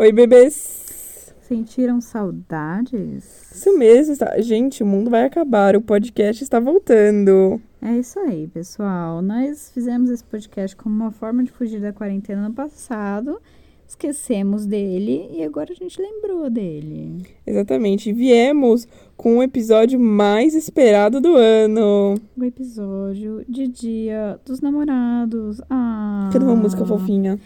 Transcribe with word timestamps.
Oi, 0.00 0.12
bebês! 0.12 1.34
Sentiram 1.40 2.00
saudades? 2.00 3.50
Isso 3.50 3.76
mesmo, 3.76 4.16
tá? 4.16 4.40
Gente, 4.40 4.80
o 4.80 4.86
mundo 4.86 5.10
vai 5.10 5.24
acabar, 5.24 5.74
o 5.74 5.82
podcast 5.82 6.40
está 6.40 6.60
voltando. 6.60 7.60
É 7.82 7.96
isso 7.96 8.16
aí, 8.20 8.46
pessoal. 8.46 9.20
Nós 9.20 9.72
fizemos 9.74 10.08
esse 10.08 10.22
podcast 10.22 10.76
como 10.76 10.94
uma 10.94 11.10
forma 11.10 11.42
de 11.42 11.50
fugir 11.50 11.80
da 11.80 11.92
quarentena 11.92 12.48
no 12.48 12.54
passado, 12.54 13.40
esquecemos 13.88 14.66
dele 14.66 15.30
e 15.32 15.42
agora 15.42 15.72
a 15.72 15.74
gente 15.74 16.00
lembrou 16.00 16.48
dele. 16.48 17.26
Exatamente, 17.44 18.12
viemos 18.12 18.86
com 19.16 19.38
o 19.38 19.42
episódio 19.42 19.98
mais 19.98 20.54
esperado 20.54 21.20
do 21.20 21.34
ano. 21.34 22.14
O 22.36 22.44
episódio 22.44 23.44
de 23.48 23.66
Dia 23.66 24.38
dos 24.44 24.60
Namorados. 24.60 25.60
Ah. 25.68 26.30
Cadê 26.32 26.44
uma 26.44 26.54
música 26.54 26.86
fofinha? 26.86 27.40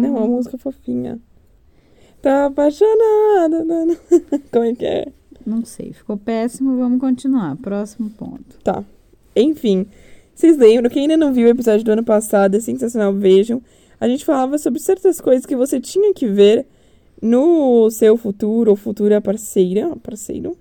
Não, 0.00 0.16
uma 0.16 0.26
música 0.26 0.58
fofinha. 0.58 1.18
Tá 2.20 2.46
apaixonada. 2.46 3.64
Como 4.52 4.64
é 4.64 4.74
que 4.74 4.84
é? 4.84 5.12
Não 5.46 5.64
sei, 5.64 5.92
ficou 5.92 6.16
péssimo. 6.16 6.76
Vamos 6.76 7.00
continuar. 7.00 7.56
Próximo 7.56 8.10
ponto. 8.10 8.58
Tá. 8.62 8.84
Enfim, 9.34 9.86
vocês 10.34 10.56
lembram? 10.56 10.90
Quem 10.90 11.02
ainda 11.02 11.16
não 11.16 11.32
viu 11.32 11.46
o 11.46 11.50
episódio 11.50 11.84
do 11.84 11.92
ano 11.92 12.04
passado, 12.04 12.56
é 12.56 12.60
sensacional, 12.60 13.12
vejam. 13.12 13.62
A 13.98 14.08
gente 14.08 14.24
falava 14.24 14.58
sobre 14.58 14.80
certas 14.80 15.20
coisas 15.20 15.44
que 15.44 15.56
você 15.56 15.80
tinha 15.80 16.12
que 16.14 16.26
ver 16.26 16.66
no 17.20 17.90
seu 17.90 18.16
futuro 18.16 18.70
ou 18.70 18.76
futura 18.76 19.20
parceira, 19.20 19.94
parceiro, 19.96 20.56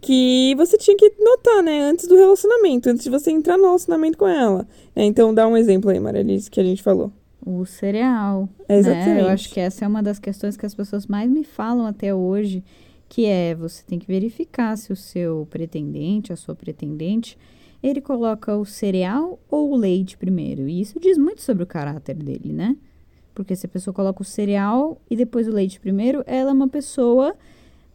que 0.00 0.54
você 0.56 0.78
tinha 0.78 0.96
que 0.96 1.12
notar, 1.18 1.62
né, 1.62 1.82
antes 1.82 2.06
do 2.06 2.16
relacionamento, 2.16 2.88
antes 2.88 3.04
de 3.04 3.10
você 3.10 3.30
entrar 3.30 3.56
no 3.56 3.64
relacionamento 3.64 4.16
com 4.16 4.26
ela. 4.26 4.66
É, 4.94 5.04
então, 5.04 5.34
dá 5.34 5.46
um 5.46 5.56
exemplo 5.56 5.90
aí, 5.90 6.00
Maralice, 6.00 6.50
que 6.50 6.60
a 6.60 6.64
gente 6.64 6.82
falou. 6.82 7.12
O 7.44 7.64
cereal. 7.64 8.48
Exatamente. 8.68 9.08
Né? 9.08 9.20
Eu 9.22 9.28
acho 9.28 9.50
que 9.50 9.60
essa 9.60 9.84
é 9.84 9.88
uma 9.88 10.02
das 10.02 10.18
questões 10.18 10.56
que 10.56 10.66
as 10.66 10.74
pessoas 10.74 11.06
mais 11.06 11.30
me 11.30 11.44
falam 11.44 11.86
até 11.86 12.14
hoje, 12.14 12.62
que 13.08 13.26
é 13.26 13.54
você 13.54 13.82
tem 13.84 13.98
que 13.98 14.06
verificar 14.06 14.76
se 14.76 14.92
o 14.92 14.96
seu 14.96 15.46
pretendente, 15.50 16.32
a 16.32 16.36
sua 16.36 16.54
pretendente, 16.54 17.38
ele 17.82 18.00
coloca 18.00 18.56
o 18.56 18.64
cereal 18.64 19.38
ou 19.50 19.72
o 19.72 19.76
leite 19.76 20.16
primeiro. 20.16 20.68
E 20.68 20.80
isso 20.80 21.00
diz 21.00 21.16
muito 21.16 21.40
sobre 21.40 21.62
o 21.62 21.66
caráter 21.66 22.14
dele, 22.14 22.52
né? 22.52 22.76
Porque 23.34 23.56
se 23.56 23.64
a 23.66 23.68
pessoa 23.68 23.94
coloca 23.94 24.20
o 24.20 24.24
cereal 24.24 25.00
e 25.10 25.16
depois 25.16 25.48
o 25.48 25.52
leite 25.52 25.80
primeiro, 25.80 26.22
ela 26.26 26.50
é 26.50 26.52
uma 26.52 26.68
pessoa 26.68 27.34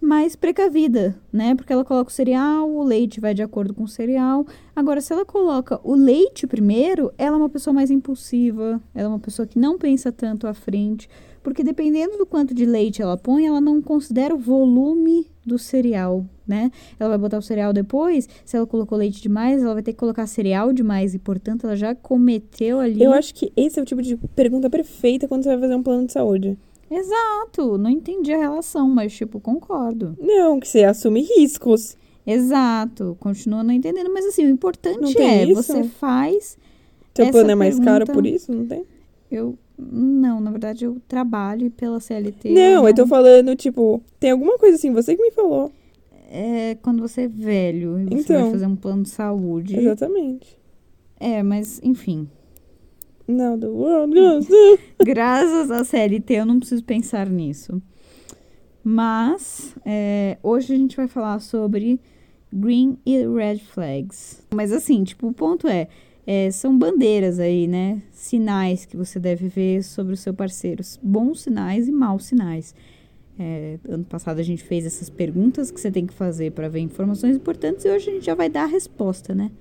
mais 0.05 0.35
precavida, 0.35 1.19
né? 1.33 1.55
Porque 1.55 1.73
ela 1.73 1.83
coloca 1.83 2.09
o 2.09 2.13
cereal, 2.13 2.69
o 2.69 2.83
leite 2.83 3.19
vai 3.19 3.33
de 3.33 3.41
acordo 3.41 3.73
com 3.73 3.83
o 3.83 3.87
cereal. 3.87 4.45
Agora, 4.75 5.01
se 5.01 5.11
ela 5.11 5.25
coloca 5.25 5.79
o 5.83 5.95
leite 5.95 6.45
primeiro, 6.45 7.11
ela 7.17 7.35
é 7.35 7.39
uma 7.39 7.49
pessoa 7.49 7.73
mais 7.73 7.89
impulsiva, 7.89 8.81
ela 8.93 9.05
é 9.05 9.09
uma 9.09 9.19
pessoa 9.19 9.47
que 9.47 9.57
não 9.57 9.77
pensa 9.77 10.11
tanto 10.11 10.47
à 10.47 10.53
frente, 10.53 11.09
porque 11.43 11.63
dependendo 11.63 12.17
do 12.17 12.25
quanto 12.25 12.53
de 12.53 12.65
leite 12.65 13.01
ela 13.01 13.17
põe, 13.17 13.45
ela 13.45 13.59
não 13.59 13.81
considera 13.81 14.33
o 14.33 14.37
volume 14.37 15.27
do 15.45 15.59
cereal, 15.59 16.25
né? 16.47 16.71
Ela 16.99 17.09
vai 17.09 17.17
botar 17.17 17.37
o 17.37 17.41
cereal 17.41 17.71
depois, 17.71 18.27
se 18.43 18.57
ela 18.57 18.65
colocou 18.65 18.97
leite 18.97 19.21
demais, 19.21 19.61
ela 19.61 19.73
vai 19.73 19.83
ter 19.83 19.93
que 19.93 19.99
colocar 19.99 20.25
cereal 20.27 20.73
demais 20.73 21.13
e, 21.13 21.19
portanto, 21.19 21.65
ela 21.65 21.75
já 21.75 21.93
cometeu 21.93 22.79
ali. 22.79 23.03
Eu 23.03 23.13
acho 23.13 23.33
que 23.33 23.51
esse 23.55 23.79
é 23.79 23.81
o 23.81 23.85
tipo 23.85 24.01
de 24.01 24.17
pergunta 24.35 24.69
perfeita 24.69 25.27
quando 25.27 25.43
você 25.43 25.49
vai 25.49 25.59
fazer 25.59 25.75
um 25.75 25.83
plano 25.83 26.07
de 26.07 26.13
saúde. 26.13 26.57
Exato, 26.89 27.77
não 27.77 27.89
entendi 27.89 28.33
a 28.33 28.37
relação, 28.37 28.87
mas 28.89 29.13
tipo, 29.13 29.39
concordo. 29.39 30.15
Não, 30.19 30.59
que 30.59 30.67
você 30.67 30.83
assume 30.83 31.21
riscos. 31.21 31.97
Exato, 32.25 33.15
continua 33.19 33.63
não 33.63 33.73
entendendo, 33.73 34.11
mas 34.13 34.25
assim, 34.25 34.45
o 34.45 34.49
importante 34.49 35.17
é, 35.19 35.43
isso? 35.45 35.61
você 35.63 35.83
faz. 35.83 36.57
Seu 37.15 37.29
plano 37.31 37.51
é 37.51 37.55
mais 37.55 37.79
caro 37.79 38.05
pergunta- 38.05 38.13
por 38.13 38.25
isso, 38.25 38.51
não 38.51 38.65
tem? 38.65 38.83
Eu. 39.31 39.57
Não, 39.77 40.39
na 40.39 40.51
verdade, 40.51 40.85
eu 40.85 40.97
trabalho 41.07 41.69
pela 41.69 41.99
CLT. 41.99 42.49
Não, 42.49 42.87
eu 42.87 42.95
tô 42.95 43.05
falando, 43.05 43.55
tipo, 43.55 44.01
tem 44.19 44.31
alguma 44.31 44.57
coisa 44.57 44.75
assim, 44.77 44.91
você 44.93 45.15
que 45.15 45.21
me 45.21 45.31
falou. 45.31 45.71
É 46.31 46.77
quando 46.81 47.01
você 47.01 47.21
é 47.23 47.27
velho 47.27 47.99
e 47.99 48.05
você 48.05 48.13
Então. 48.33 48.41
vai 48.43 48.51
fazer 48.51 48.65
um 48.67 48.75
plano 48.75 49.03
de 49.03 49.09
saúde. 49.09 49.77
Exatamente. 49.77 50.57
É, 51.19 51.43
mas 51.43 51.79
enfim. 51.83 52.27
Now 53.27 53.57
the 53.57 53.67
world 53.67 54.13
goes 54.13 54.47
to... 54.47 54.79
Graças 55.03 55.71
à 55.71 55.83
CLT 55.83 56.33
eu 56.35 56.45
não 56.45 56.59
preciso 56.59 56.83
pensar 56.83 57.29
nisso. 57.29 57.81
Mas 58.83 59.75
é, 59.83 60.37
hoje 60.43 60.73
a 60.73 60.77
gente 60.77 60.95
vai 60.95 61.07
falar 61.07 61.39
sobre 61.39 61.99
green 62.53 62.97
e 63.05 63.27
red 63.27 63.57
flags. 63.57 64.43
Mas 64.53 64.71
assim, 64.71 65.03
tipo, 65.03 65.27
o 65.27 65.33
ponto 65.33 65.67
é, 65.67 65.87
é, 66.25 66.51
são 66.51 66.77
bandeiras 66.77 67.39
aí, 67.39 67.67
né? 67.67 68.01
Sinais 68.11 68.85
que 68.85 68.95
você 68.95 69.19
deve 69.19 69.47
ver 69.47 69.83
sobre 69.83 70.13
o 70.13 70.17
seu 70.17 70.33
parceiro. 70.33 70.83
Bons 71.01 71.41
sinais 71.41 71.87
e 71.87 71.91
maus 71.91 72.25
sinais. 72.25 72.75
É, 73.37 73.77
ano 73.89 74.05
passado 74.05 74.39
a 74.39 74.43
gente 74.43 74.63
fez 74.63 74.85
essas 74.85 75.09
perguntas 75.09 75.69
que 75.69 75.79
você 75.79 75.91
tem 75.91 76.05
que 76.05 76.13
fazer 76.13 76.51
para 76.51 76.69
ver 76.69 76.79
informações 76.79 77.35
importantes 77.35 77.83
e 77.83 77.89
hoje 77.89 78.09
a 78.09 78.13
gente 78.13 78.25
já 78.25 78.35
vai 78.35 78.49
dar 78.49 78.63
a 78.63 78.67
resposta, 78.67 79.35
né? 79.35 79.51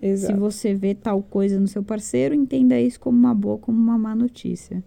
Se 0.00 0.06
Exato. 0.06 0.40
você 0.40 0.72
vê 0.74 0.94
tal 0.94 1.22
coisa 1.22 1.60
no 1.60 1.68
seu 1.68 1.82
parceiro, 1.82 2.34
entenda 2.34 2.80
isso 2.80 2.98
como 2.98 3.18
uma 3.18 3.34
boa, 3.34 3.58
como 3.58 3.78
uma 3.78 3.98
má 3.98 4.14
notícia. 4.14 4.82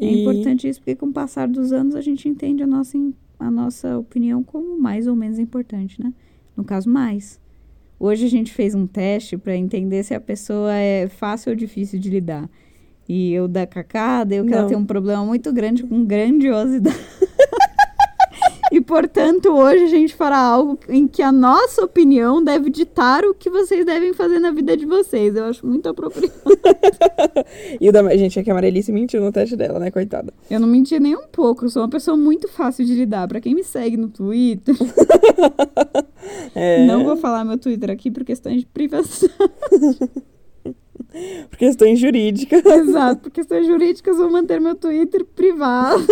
É 0.00 0.04
E- 0.06 0.22
importante 0.22 0.68
isso 0.68 0.80
porque 0.80 0.94
com 0.96 1.06
o 1.06 1.12
passar 1.12 1.46
dos 1.48 1.72
anos 1.72 1.94
a 1.94 2.00
gente 2.00 2.28
entende 2.28 2.62
a 2.62 2.66
nossa, 2.66 2.96
a 3.38 3.50
nossa 3.50 3.98
opinião 3.98 4.42
como 4.42 4.80
mais 4.80 5.06
ou 5.06 5.14
menos 5.14 5.38
importante, 5.38 6.00
né? 6.02 6.12
No 6.56 6.64
caso, 6.64 6.88
mais. 6.88 7.38
Hoje 8.00 8.24
a 8.26 8.28
gente 8.30 8.52
fez 8.52 8.74
um 8.74 8.86
teste 8.86 9.36
para 9.36 9.56
entender 9.56 10.02
se 10.04 10.14
a 10.14 10.20
pessoa 10.20 10.72
é 10.72 11.08
fácil 11.08 11.50
ou 11.50 11.56
difícil 11.56 11.98
de 11.98 12.08
lidar. 12.08 12.48
E 13.08 13.32
eu 13.32 13.48
da 13.48 13.66
Cacá 13.66 14.22
deu 14.24 14.44
que 14.44 14.52
ela 14.54 14.66
tem 14.68 14.76
um 14.76 14.84
problema 14.84 15.24
muito 15.24 15.52
grande 15.52 15.82
com 15.82 16.04
grandiosidade. 16.04 16.96
E, 18.72 18.80
portanto, 18.80 19.48
hoje 19.48 19.84
a 19.84 19.88
gente 19.88 20.14
fará 20.14 20.38
algo 20.38 20.78
em 20.88 21.08
que 21.08 21.22
a 21.22 21.32
nossa 21.32 21.82
opinião 21.84 22.42
deve 22.42 22.68
ditar 22.68 23.24
o 23.24 23.34
que 23.34 23.48
vocês 23.48 23.84
devem 23.86 24.12
fazer 24.12 24.38
na 24.38 24.50
vida 24.50 24.76
de 24.76 24.84
vocês. 24.84 25.34
Eu 25.34 25.44
acho 25.44 25.66
muito 25.66 25.88
apropriado. 25.88 26.34
E 27.80 27.88
o 27.88 27.92
da 27.92 28.16
gente 28.16 28.38
é 28.38 28.42
que 28.42 28.50
a 28.50 28.52
Amarelice 28.52 28.92
mentiu 28.92 29.20
no 29.20 29.32
teste 29.32 29.56
dela, 29.56 29.78
né, 29.78 29.90
coitada? 29.90 30.32
Eu 30.50 30.60
não 30.60 30.68
menti 30.68 30.98
nem 31.00 31.16
um 31.16 31.26
pouco, 31.30 31.64
eu 31.64 31.70
sou 31.70 31.82
uma 31.82 31.88
pessoa 31.88 32.16
muito 32.16 32.48
fácil 32.48 32.84
de 32.84 32.94
lidar. 32.94 33.26
Pra 33.26 33.40
quem 33.40 33.54
me 33.54 33.64
segue 33.64 33.96
no 33.96 34.08
Twitter, 34.08 34.74
É, 36.54 36.84
não 36.86 37.04
vou 37.04 37.16
falar 37.16 37.44
meu 37.44 37.58
Twitter 37.58 37.90
aqui 37.90 38.10
por 38.10 38.24
questões 38.24 38.60
de 38.60 38.66
privacidade. 38.66 39.38
por 41.50 41.58
questões 41.58 41.98
jurídicas. 41.98 42.64
Exato, 42.64 43.22
por 43.22 43.30
questões 43.30 43.66
jurídicas, 43.66 44.16
vou 44.16 44.30
manter 44.30 44.60
meu 44.60 44.74
Twitter 44.74 45.24
privado. 45.24 46.06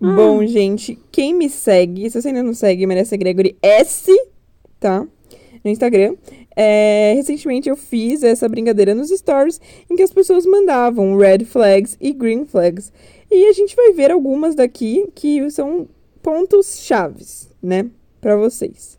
Bom, 0.00 0.44
gente, 0.46 0.98
quem 1.10 1.34
me 1.34 1.48
segue, 1.48 2.10
se 2.10 2.20
você 2.20 2.28
ainda 2.28 2.42
não 2.42 2.52
segue, 2.52 2.86
merece 2.86 3.16
Gregory 3.16 3.56
S, 3.62 4.10
tá? 4.78 5.06
No 5.64 5.70
Instagram. 5.70 6.16
É, 6.56 7.14
recentemente 7.16 7.68
eu 7.68 7.76
fiz 7.76 8.22
essa 8.22 8.48
brincadeira 8.48 8.94
nos 8.94 9.08
stories 9.08 9.60
em 9.90 9.96
que 9.96 10.02
as 10.02 10.12
pessoas 10.12 10.46
mandavam 10.46 11.16
red 11.16 11.44
flags 11.44 11.96
e 12.00 12.12
green 12.12 12.44
flags. 12.44 12.92
E 13.30 13.46
a 13.46 13.52
gente 13.52 13.74
vai 13.74 13.92
ver 13.92 14.10
algumas 14.10 14.54
daqui 14.54 15.08
que 15.14 15.50
são 15.50 15.88
pontos 16.22 16.78
chaves, 16.78 17.50
né? 17.62 17.90
Pra 18.20 18.36
vocês. 18.36 18.98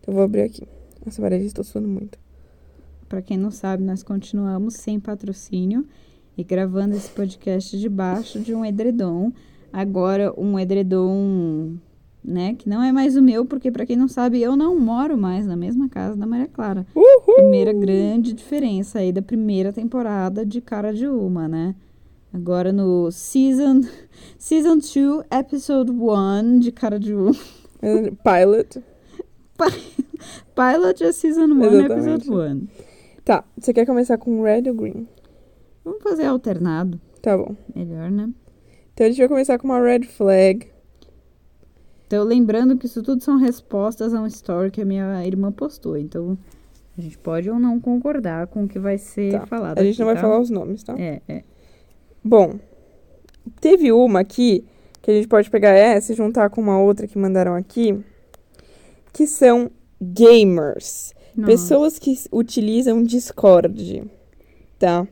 Então 0.00 0.12
eu 0.12 0.16
vou 0.16 0.24
abrir 0.24 0.42
aqui. 0.42 0.62
Nossa, 1.04 1.20
Maria, 1.20 1.38
estou 1.38 1.64
suando 1.64 1.88
muito. 1.88 2.18
Pra 3.08 3.20
quem 3.20 3.36
não 3.36 3.50
sabe, 3.50 3.82
nós 3.82 4.02
continuamos 4.02 4.74
sem 4.74 5.00
patrocínio 5.00 5.86
e 6.36 6.42
gravando 6.42 6.96
esse 6.96 7.08
podcast 7.10 7.78
debaixo 7.78 8.40
de 8.40 8.54
um 8.54 8.64
edredom. 8.64 9.32
Agora, 9.76 10.32
um 10.38 10.56
edredom, 10.56 11.74
né, 12.22 12.54
que 12.54 12.68
não 12.68 12.80
é 12.80 12.92
mais 12.92 13.16
o 13.16 13.22
meu, 13.22 13.44
porque 13.44 13.72
pra 13.72 13.84
quem 13.84 13.96
não 13.96 14.06
sabe, 14.06 14.40
eu 14.40 14.54
não 14.54 14.78
moro 14.78 15.18
mais 15.18 15.44
na 15.48 15.56
mesma 15.56 15.88
casa 15.88 16.14
da 16.16 16.24
Maria 16.24 16.46
Clara. 16.46 16.86
Uhul! 16.94 17.34
Primeira 17.34 17.72
grande 17.72 18.32
diferença 18.32 19.00
aí 19.00 19.10
da 19.12 19.20
primeira 19.20 19.72
temporada 19.72 20.46
de 20.46 20.60
Cara 20.60 20.94
de 20.94 21.08
Uma, 21.08 21.48
né? 21.48 21.74
Agora 22.32 22.72
no 22.72 23.10
season 23.10 23.80
season 24.38 24.76
2, 24.78 25.24
episode 25.32 25.90
1 25.90 26.60
de 26.60 26.70
Cara 26.70 27.00
de 27.00 27.12
Uma. 27.12 27.32
Pilot. 27.82 28.80
Pilot 30.54 31.02
é 31.02 31.10
season 31.10 31.46
1, 31.46 31.62
Exatamente. 31.64 31.92
episode 31.92 32.30
1. 32.30 32.66
Tá, 33.24 33.44
você 33.58 33.72
quer 33.74 33.86
começar 33.86 34.18
com 34.18 34.40
red 34.44 34.68
ou 34.68 34.74
green? 34.74 35.08
Vamos 35.84 36.00
fazer 36.00 36.26
alternado, 36.26 37.00
Tá 37.20 37.36
bom. 37.36 37.56
melhor, 37.74 38.08
né? 38.08 38.30
Então 38.94 39.06
a 39.06 39.10
gente 39.10 39.18
vai 39.18 39.28
começar 39.28 39.58
com 39.58 39.66
uma 39.66 39.80
red 39.80 40.04
flag. 40.04 40.68
Então, 42.06 42.22
lembrando 42.22 42.76
que 42.78 42.86
isso 42.86 43.02
tudo 43.02 43.22
são 43.22 43.36
respostas 43.38 44.14
a 44.14 44.20
um 44.20 44.26
story 44.26 44.70
que 44.70 44.80
a 44.80 44.84
minha 44.84 45.26
irmã 45.26 45.50
postou. 45.50 45.96
Então, 45.96 46.38
a 46.96 47.00
gente 47.00 47.18
pode 47.18 47.50
ou 47.50 47.58
não 47.58 47.80
concordar 47.80 48.46
com 48.46 48.64
o 48.64 48.68
que 48.68 48.78
vai 48.78 48.98
ser 48.98 49.32
Tá. 49.32 49.46
falado. 49.46 49.78
A 49.78 49.82
gente 49.82 49.94
aqui, 49.94 49.98
não 50.00 50.06
vai 50.06 50.14
tá? 50.14 50.20
falar 50.20 50.38
os 50.38 50.48
nomes, 50.50 50.84
tá? 50.84 50.94
É, 50.96 51.20
é. 51.28 51.42
Bom, 52.22 52.54
teve 53.60 53.90
uma 53.90 54.20
aqui 54.20 54.64
que 55.02 55.10
a 55.10 55.14
gente 55.14 55.26
pode 55.26 55.50
pegar 55.50 55.70
essa 55.70 56.12
e 56.12 56.16
juntar 56.16 56.48
com 56.50 56.60
uma 56.60 56.78
outra 56.78 57.06
que 57.08 57.18
mandaram 57.18 57.54
aqui, 57.54 57.98
que 59.12 59.26
são 59.26 59.70
gamers. 60.00 61.12
Nossa. 61.36 61.50
Pessoas 61.50 61.98
que 61.98 62.14
utilizam 62.30 63.02
Discord, 63.02 64.04
tá? 64.78 65.06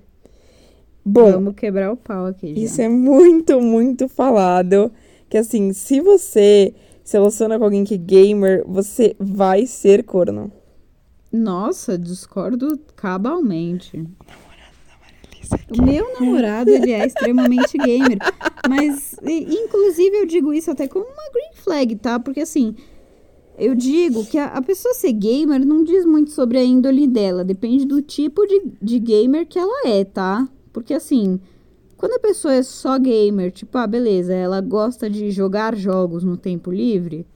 Bom, 1.04 1.32
Vamos 1.32 1.54
quebrar 1.54 1.92
o 1.92 1.96
pau 1.96 2.26
aqui. 2.26 2.54
Já. 2.54 2.60
Isso 2.60 2.82
é 2.82 2.88
muito, 2.88 3.60
muito 3.60 4.08
falado. 4.08 4.92
Que 5.28 5.38
assim, 5.38 5.72
se 5.72 6.00
você 6.00 6.74
se 7.02 7.16
relaciona 7.16 7.58
com 7.58 7.64
alguém 7.64 7.84
que 7.84 7.94
é 7.94 7.98
gamer, 7.98 8.64
você 8.66 9.16
vai 9.18 9.66
ser 9.66 10.04
corno. 10.04 10.52
Nossa, 11.32 11.98
discordo 11.98 12.78
cabalmente. 12.94 14.06
O 15.76 15.82
meu 15.82 16.14
namorado, 16.20 16.70
ele 16.70 16.92
é 16.92 17.04
extremamente 17.06 17.76
gamer. 17.76 18.18
Mas, 18.68 19.16
inclusive, 19.22 20.16
eu 20.18 20.26
digo 20.26 20.52
isso 20.52 20.70
até 20.70 20.86
como 20.86 21.04
uma 21.04 21.30
green 21.32 21.54
flag, 21.54 21.96
tá? 21.96 22.20
Porque, 22.20 22.40
assim, 22.40 22.76
eu 23.58 23.74
digo 23.74 24.24
que 24.24 24.38
a, 24.38 24.46
a 24.46 24.62
pessoa 24.62 24.94
ser 24.94 25.12
gamer 25.12 25.64
não 25.66 25.82
diz 25.82 26.04
muito 26.04 26.30
sobre 26.30 26.58
a 26.58 26.64
índole 26.64 27.06
dela. 27.06 27.44
Depende 27.44 27.84
do 27.84 28.00
tipo 28.00 28.46
de, 28.46 28.62
de 28.80 28.98
gamer 28.98 29.46
que 29.46 29.58
ela 29.58 29.88
é, 29.88 30.04
tá? 30.04 30.48
Porque, 30.72 30.94
assim, 30.94 31.40
quando 31.96 32.14
a 32.14 32.18
pessoa 32.18 32.54
é 32.54 32.62
só 32.62 32.98
gamer, 32.98 33.52
tipo, 33.52 33.76
ah, 33.78 33.86
beleza, 33.86 34.34
ela 34.34 34.60
gosta 34.60 35.08
de 35.08 35.30
jogar 35.30 35.76
jogos 35.76 36.24
no 36.24 36.36
tempo 36.36 36.70
livre, 36.70 37.26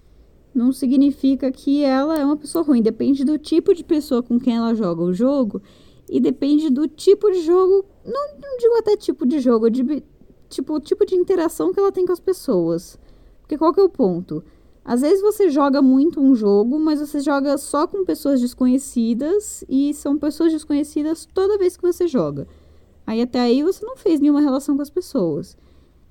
não 0.55 0.73
significa 0.73 1.53
que 1.53 1.85
ela 1.85 2.19
é 2.19 2.25
uma 2.25 2.37
pessoa 2.37 2.65
ruim. 2.65 2.83
Depende 2.83 3.25
do 3.25 3.38
tipo 3.38 3.75
de 3.75 3.85
pessoa 3.85 4.23
com 4.23 4.41
quem 4.41 4.56
ela 4.56 4.75
joga 4.75 5.03
o 5.03 5.12
jogo 5.12 5.61
e 6.09 6.19
depende 6.19 6.71
do 6.71 6.88
tipo 6.88 7.31
de 7.31 7.43
jogo. 7.43 7.85
Não, 8.05 8.29
não 8.41 8.56
digo 8.59 8.75
até 8.79 8.97
tipo 8.97 9.27
de 9.27 9.39
jogo, 9.39 9.71
de, 9.71 10.03
tipo, 10.49 10.75
o 10.75 10.81
tipo 10.81 11.05
de 11.05 11.15
interação 11.15 11.73
que 11.73 11.79
ela 11.79 11.93
tem 11.93 12.06
com 12.06 12.12
as 12.12 12.21
pessoas. 12.21 12.99
Porque 13.43 13.59
qual 13.59 13.73
que 13.73 13.81
é 13.81 13.82
o 13.82 13.89
ponto? 13.89 14.43
Às 14.85 15.00
vezes 15.00 15.21
você 15.21 15.50
joga 15.50 15.82
muito 15.82 16.21
um 16.21 16.35
jogo, 16.35 16.79
mas 16.79 17.00
você 17.00 17.21
joga 17.21 17.59
só 17.59 17.87
com 17.87 18.05
pessoas 18.05 18.41
desconhecidas 18.41 19.65
e 19.69 19.93
são 19.93 20.17
pessoas 20.17 20.53
desconhecidas 20.53 21.27
toda 21.35 21.59
vez 21.59 21.77
que 21.77 21.82
você 21.82 22.06
joga. 22.06 22.47
Aí 23.06 23.23
até 23.23 23.41
aí 23.41 23.62
você 23.62 23.85
não 23.85 23.97
fez 23.97 24.20
nenhuma 24.20 24.41
relação 24.41 24.76
com 24.76 24.82
as 24.82 24.91
pessoas. 24.91 25.56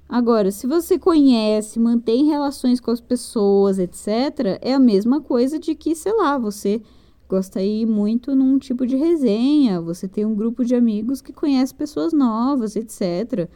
Agora, 0.07 0.51
se 0.51 0.67
você 0.67 0.99
conhece, 0.99 1.79
mantém 1.79 2.25
relações 2.25 2.79
com 2.79 2.91
as 2.91 3.01
pessoas, 3.01 3.79
etc., 3.79 4.59
é 4.61 4.73
a 4.73 4.79
mesma 4.79 5.19
coisa 5.19 5.57
de 5.57 5.73
que, 5.73 5.95
sei 5.95 6.13
lá, 6.13 6.37
você 6.37 6.81
gosta 7.27 7.59
de 7.59 7.65
ir 7.65 7.85
muito 7.87 8.35
num 8.35 8.59
tipo 8.59 8.85
de 8.85 8.95
resenha, 8.95 9.81
você 9.81 10.07
tem 10.07 10.23
um 10.23 10.35
grupo 10.35 10.63
de 10.63 10.75
amigos 10.75 11.21
que 11.21 11.33
conhece 11.33 11.73
pessoas 11.73 12.13
novas, 12.13 12.75
etc. 12.75 13.49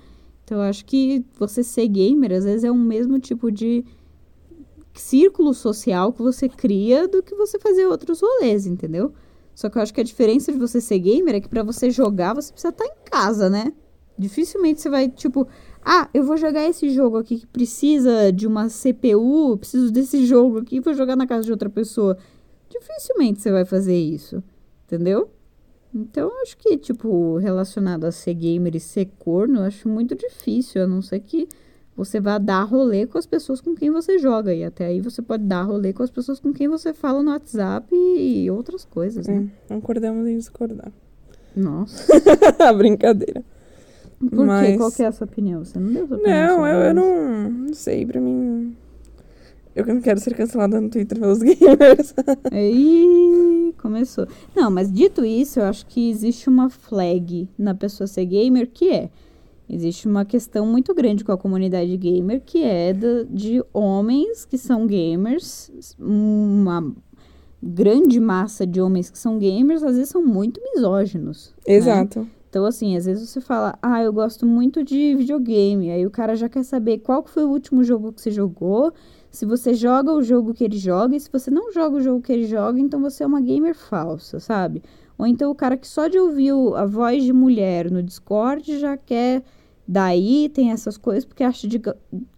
Então, 0.44 0.58
eu 0.58 0.64
acho 0.64 0.84
que 0.86 1.24
você 1.38 1.64
ser 1.64 1.88
gamer, 1.88 2.34
às 2.34 2.44
vezes, 2.44 2.64
é 2.64 2.72
um 2.72 2.84
mesmo 2.84 3.20
tipo 3.20 3.52
de 3.52 3.86
círculo 4.96 5.54
social 5.54 6.12
que 6.12 6.22
você 6.22 6.50
cria 6.50 7.08
do 7.08 7.22
que 7.22 7.36
você 7.36 7.60
fazer 7.60 7.86
outros 7.86 8.22
rolês, 8.22 8.66
entendeu? 8.66 9.14
Só 9.60 9.70
que 9.70 9.78
eu 9.78 9.82
acho 9.82 9.94
que 9.94 10.00
a 10.00 10.06
diferença 10.06 10.54
de 10.54 10.58
você 10.58 10.80
ser 10.80 11.00
gamer 11.00 11.36
é 11.36 11.42
que 11.42 11.50
pra 11.50 11.64
você 11.64 11.92
jogar, 11.92 12.34
você 12.34 12.50
precisa 12.50 12.70
estar 12.70 12.86
em 12.86 12.96
casa, 13.04 13.50
né? 13.50 13.74
Dificilmente 14.18 14.80
você 14.80 14.90
vai, 14.90 15.10
tipo, 15.10 15.46
ah, 15.84 16.10
eu 16.14 16.24
vou 16.24 16.38
jogar 16.38 16.66
esse 16.66 16.90
jogo 16.92 17.18
aqui 17.18 17.40
que 17.40 17.46
precisa 17.46 18.32
de 18.32 18.48
uma 18.48 18.70
CPU, 18.70 19.58
preciso 19.58 19.92
desse 19.92 20.26
jogo 20.26 20.60
aqui, 20.60 20.80
vou 20.80 20.94
jogar 20.94 21.18
na 21.18 21.28
casa 21.28 21.44
de 21.44 21.52
outra 21.52 21.70
pessoa. 21.70 22.18
Dificilmente 22.70 23.42
você 23.42 23.52
vai 23.52 23.66
fazer 23.66 23.98
isso, 23.98 24.42
entendeu? 24.86 25.30
Então, 25.94 26.32
acho 26.42 26.58
que, 26.58 26.78
tipo, 26.78 27.36
relacionado 27.36 28.06
a 28.06 28.14
ser 28.14 28.36
gamer 28.36 28.78
e 28.78 28.80
ser 28.80 29.12
corno, 29.20 29.60
eu 29.60 29.64
acho 29.64 29.90
muito 29.90 30.16
difícil, 30.16 30.86
a 30.86 30.88
não 30.88 31.02
ser 31.02 31.20
que 31.20 31.50
você 32.00 32.20
vá 32.20 32.38
dar 32.38 32.64
rolê 32.64 33.06
com 33.06 33.18
as 33.18 33.26
pessoas 33.26 33.60
com 33.62 33.76
quem 33.76 33.92
você 33.92 34.18
joga. 34.18 34.54
E 34.54 34.64
até 34.64 34.86
aí 34.88 35.02
você 35.02 35.22
pode 35.22 35.44
dar 35.44 35.64
rolê 35.64 35.92
com 35.94 36.02
as 36.02 36.10
pessoas 36.10 36.40
com 36.40 36.54
quem 36.54 36.68
você 36.68 36.94
fala 36.94 37.22
no 37.22 37.32
WhatsApp 37.32 37.88
e 37.94 38.50
outras 38.50 38.86
coisas, 38.86 39.28
né? 39.28 39.48
É, 39.70 39.74
concordamos 39.76 40.28
em 40.28 40.38
discordar. 40.38 40.92
Nossa. 41.56 42.06
Brincadeira. 42.78 43.44
Por 44.20 44.30
quê? 44.30 44.36
Mas- 44.44 44.78
Qual 44.78 44.92
que 44.92 45.04
é 45.04 45.08
a 45.08 45.12
sua 45.12 45.26
opinião? 45.26 45.64
Você 45.64 45.78
não 45.80 45.92
deu 45.94 46.08
sua 46.08 46.18
opinião 46.18 46.58
Não, 46.58 46.68
eu, 46.68 46.80
eu 46.80 46.94
não, 46.94 47.50
não 47.50 47.74
sei, 47.74 48.06
pra 48.06 48.20
mim. 48.20 48.76
Eu 49.76 49.86
não 49.86 50.02
quero 50.02 50.20
ser 50.20 50.34
cancelada 50.36 50.80
no 50.82 50.90
Twitter 50.90 51.18
pelos 51.20 51.40
gamers. 51.44 52.14
Aí 52.52 53.74
começou. 53.78 54.28
Não, 54.56 54.70
mas 54.70 54.92
dito 54.92 55.24
isso, 55.24 55.60
eu 55.60 55.66
acho 55.66 55.86
que 55.86 56.10
existe 56.10 56.50
uma 56.50 56.70
flag 56.70 57.48
na 57.58 57.74
pessoa 57.74 58.08
ser 58.08 58.26
gamer 58.26 58.70
que 58.72 58.90
é. 58.90 59.10
Existe 59.70 60.08
uma 60.08 60.26
questão 60.26 60.66
muito 60.66 60.94
grande 60.96 61.24
com 61.24 61.32
a 61.32 61.38
comunidade 61.38 61.96
gamer 61.96 62.42
que 62.44 62.64
é 62.64 62.92
da- 62.92 63.24
de 63.30 63.64
homens 63.72 64.44
que 64.44 64.58
são 64.58 64.88
gamers, 64.88 65.72
uma 66.00 66.92
grande 67.62 68.20
massa 68.20 68.66
de 68.66 68.82
homens 68.82 69.10
que 69.10 69.18
são 69.20 69.38
gamers, 69.38 69.84
às 69.84 69.96
vezes 69.96 70.10
são 70.10 70.26
muito 70.26 70.60
misóginos. 70.74 71.54
né? 71.68 71.74
Exato. 71.76 72.28
Então, 72.50 72.66
assim, 72.66 72.98
às 72.98 73.06
vezes 73.06 73.30
você 73.30 73.40
fala, 73.40 73.78
ah, 73.80 74.02
eu 74.02 74.12
gosto 74.12 74.44
muito 74.44 74.84
de 74.84 75.14
videogame. 75.16 75.92
Aí 75.92 76.04
o 76.04 76.10
cara 76.10 76.36
já 76.36 76.50
quer 76.50 76.64
saber 76.64 76.98
qual 76.98 77.24
foi 77.24 77.44
o 77.44 77.50
último 77.50 77.84
jogo 77.84 78.12
que 78.12 78.20
você 78.22 78.32
jogou, 78.32 78.92
se 79.30 79.46
você 79.46 79.76
joga 79.76 80.12
o 80.12 80.24
jogo 80.24 80.52
que 80.52 80.64
ele 80.64 80.78
joga, 80.78 81.16
e 81.16 81.20
se 81.20 81.30
você 81.32 81.52
não 81.52 81.72
joga 81.72 81.98
o 81.98 82.02
jogo 82.02 82.22
que 82.24 82.34
ele 82.34 82.46
joga, 82.46 82.80
então 82.80 83.00
você 83.00 83.24
é 83.24 83.28
uma 83.28 83.40
gamer 83.40 83.76
falsa, 83.76 84.40
sabe? 84.40 84.82
Ou 85.16 85.28
então 85.28 85.52
o 85.52 85.56
cara 85.56 85.78
que 85.78 85.88
só 85.88 86.08
de 86.08 86.18
ouvir 86.18 86.52
a 86.76 86.86
voz 86.88 87.24
de 87.24 87.32
mulher 87.32 87.92
no 87.92 88.02
Discord 88.02 88.80
já 88.80 88.98
quer. 88.98 89.44
Daí 89.92 90.50
tem 90.50 90.70
essas 90.70 90.98
coisas, 90.98 91.26
porque 91.26 91.44
acha 91.44 91.68
de- 91.68 91.82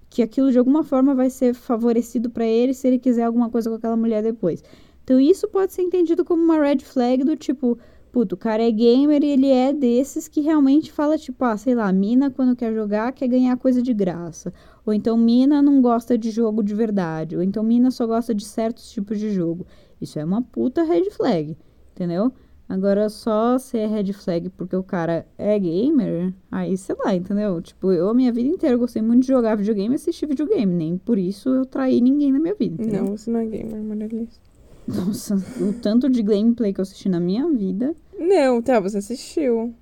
que 0.09 0.21
aquilo 0.21 0.53
de 0.53 0.57
alguma 0.57 0.83
forma 0.83 1.13
vai 1.13 1.29
ser 1.29 1.53
favorecido 1.53 2.29
pra 2.29 2.45
ele 2.45 2.73
se 2.73 2.87
ele 2.87 2.97
quiser 2.97 3.23
alguma 3.23 3.49
coisa 3.49 3.69
com 3.69 3.75
aquela 3.75 3.97
mulher 3.97 4.23
depois. 4.23 4.63
Então 5.03 5.19
isso 5.19 5.49
pode 5.49 5.73
ser 5.73 5.81
entendido 5.81 6.23
como 6.23 6.41
uma 6.41 6.57
red 6.57 6.79
flag 6.79 7.25
do 7.25 7.35
tipo, 7.35 7.77
puto, 8.09 8.35
o 8.35 8.37
cara 8.37 8.63
é 8.63 8.71
gamer 8.71 9.21
e 9.21 9.31
ele 9.31 9.47
é 9.49 9.73
desses 9.73 10.29
que 10.29 10.39
realmente 10.39 10.93
fala, 10.93 11.17
tipo, 11.17 11.43
ah, 11.43 11.57
sei 11.57 11.75
lá, 11.75 11.91
mina 11.91 12.31
quando 12.31 12.55
quer 12.55 12.73
jogar 12.73 13.11
quer 13.11 13.27
ganhar 13.27 13.57
coisa 13.57 13.81
de 13.81 13.93
graça. 13.93 14.53
Ou 14.85 14.93
então 14.93 15.17
mina 15.17 15.61
não 15.61 15.81
gosta 15.81 16.17
de 16.17 16.31
jogo 16.31 16.63
de 16.63 16.73
verdade. 16.73 17.35
Ou 17.35 17.43
então 17.43 17.61
mina 17.63 17.91
só 17.91 18.07
gosta 18.07 18.33
de 18.33 18.45
certos 18.45 18.89
tipos 18.89 19.19
de 19.19 19.29
jogo. 19.29 19.67
Isso 19.99 20.17
é 20.17 20.23
uma 20.23 20.41
puta 20.41 20.83
red 20.83 21.09
flag, 21.11 21.57
entendeu? 21.91 22.31
Agora 22.67 23.09
só 23.09 23.57
ser 23.57 23.87
red 23.87 24.13
flag 24.13 24.49
porque 24.51 24.75
o 24.75 24.83
cara 24.83 25.25
é 25.37 25.59
gamer, 25.59 26.33
aí 26.49 26.77
sei 26.77 26.95
lá, 27.03 27.13
entendeu? 27.13 27.61
Tipo, 27.61 27.91
eu 27.91 28.09
a 28.09 28.13
minha 28.13 28.31
vida 28.31 28.47
inteira 28.47 28.77
gostei 28.77 29.01
muito 29.01 29.23
de 29.23 29.27
jogar 29.27 29.55
videogame 29.55 29.93
e 29.93 29.95
assistir 29.95 30.25
videogame. 30.25 30.73
Nem 30.73 30.97
por 30.97 31.17
isso 31.17 31.49
eu 31.49 31.65
traí 31.65 31.99
ninguém 31.99 32.31
na 32.31 32.39
minha 32.39 32.55
vida, 32.55 32.81
entendeu? 32.81 33.03
Não, 33.03 33.17
você 33.17 33.29
não 33.29 33.39
é 33.41 33.45
gamer, 33.45 33.83
Maralice. 33.83 34.39
Nossa, 34.87 35.35
o 35.61 35.73
tanto 35.73 36.09
de 36.09 36.23
gameplay 36.23 36.73
que 36.73 36.79
eu 36.79 36.83
assisti 36.83 37.07
na 37.09 37.19
minha 37.19 37.47
vida. 37.49 37.93
Não, 38.17 38.61
tá, 38.61 38.79
você 38.79 38.97
assistiu. 38.99 39.73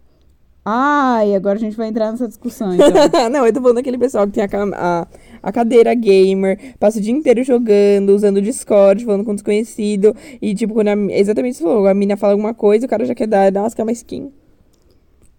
Ai, 0.64 1.34
agora 1.36 1.58
a 1.58 1.60
gente 1.60 1.76
vai 1.76 1.88
entrar 1.88 2.12
nessa 2.12 2.28
discussão, 2.28 2.74
então. 2.74 2.90
não, 3.32 3.46
eu 3.46 3.54
tô 3.54 3.62
falando 3.62 3.78
daquele 3.78 3.98
pessoal 3.98 4.28
que 4.28 4.34
tem 4.34 4.44
a, 4.44 4.48
a, 4.76 5.08
a 5.42 5.52
cadeira 5.52 5.94
gamer, 5.94 6.76
passa 6.80 7.00
o 7.00 7.02
dia 7.02 7.14
inteiro 7.14 7.44
jogando, 7.44 8.10
usando 8.10 8.42
Discord, 8.42 9.06
falando 9.06 9.24
com 9.24 9.34
desconhecido. 9.34 10.16
E, 10.42 10.54
tipo, 10.54 10.74
quando 10.74 10.90
a, 10.90 10.96
exatamente 11.12 11.56
isso 11.56 11.64
falou, 11.64 11.88
a 11.88 11.94
mina 11.94 12.18
fala 12.18 12.34
alguma 12.34 12.54
coisa, 12.54 12.86
o 12.86 12.90
cara 12.90 13.06
já 13.06 13.16
quer 13.16 13.28
dar, 13.28 13.52
nossa, 13.52 13.76
quer 13.76 13.84
uma 13.84 13.92
skin. 13.92 14.32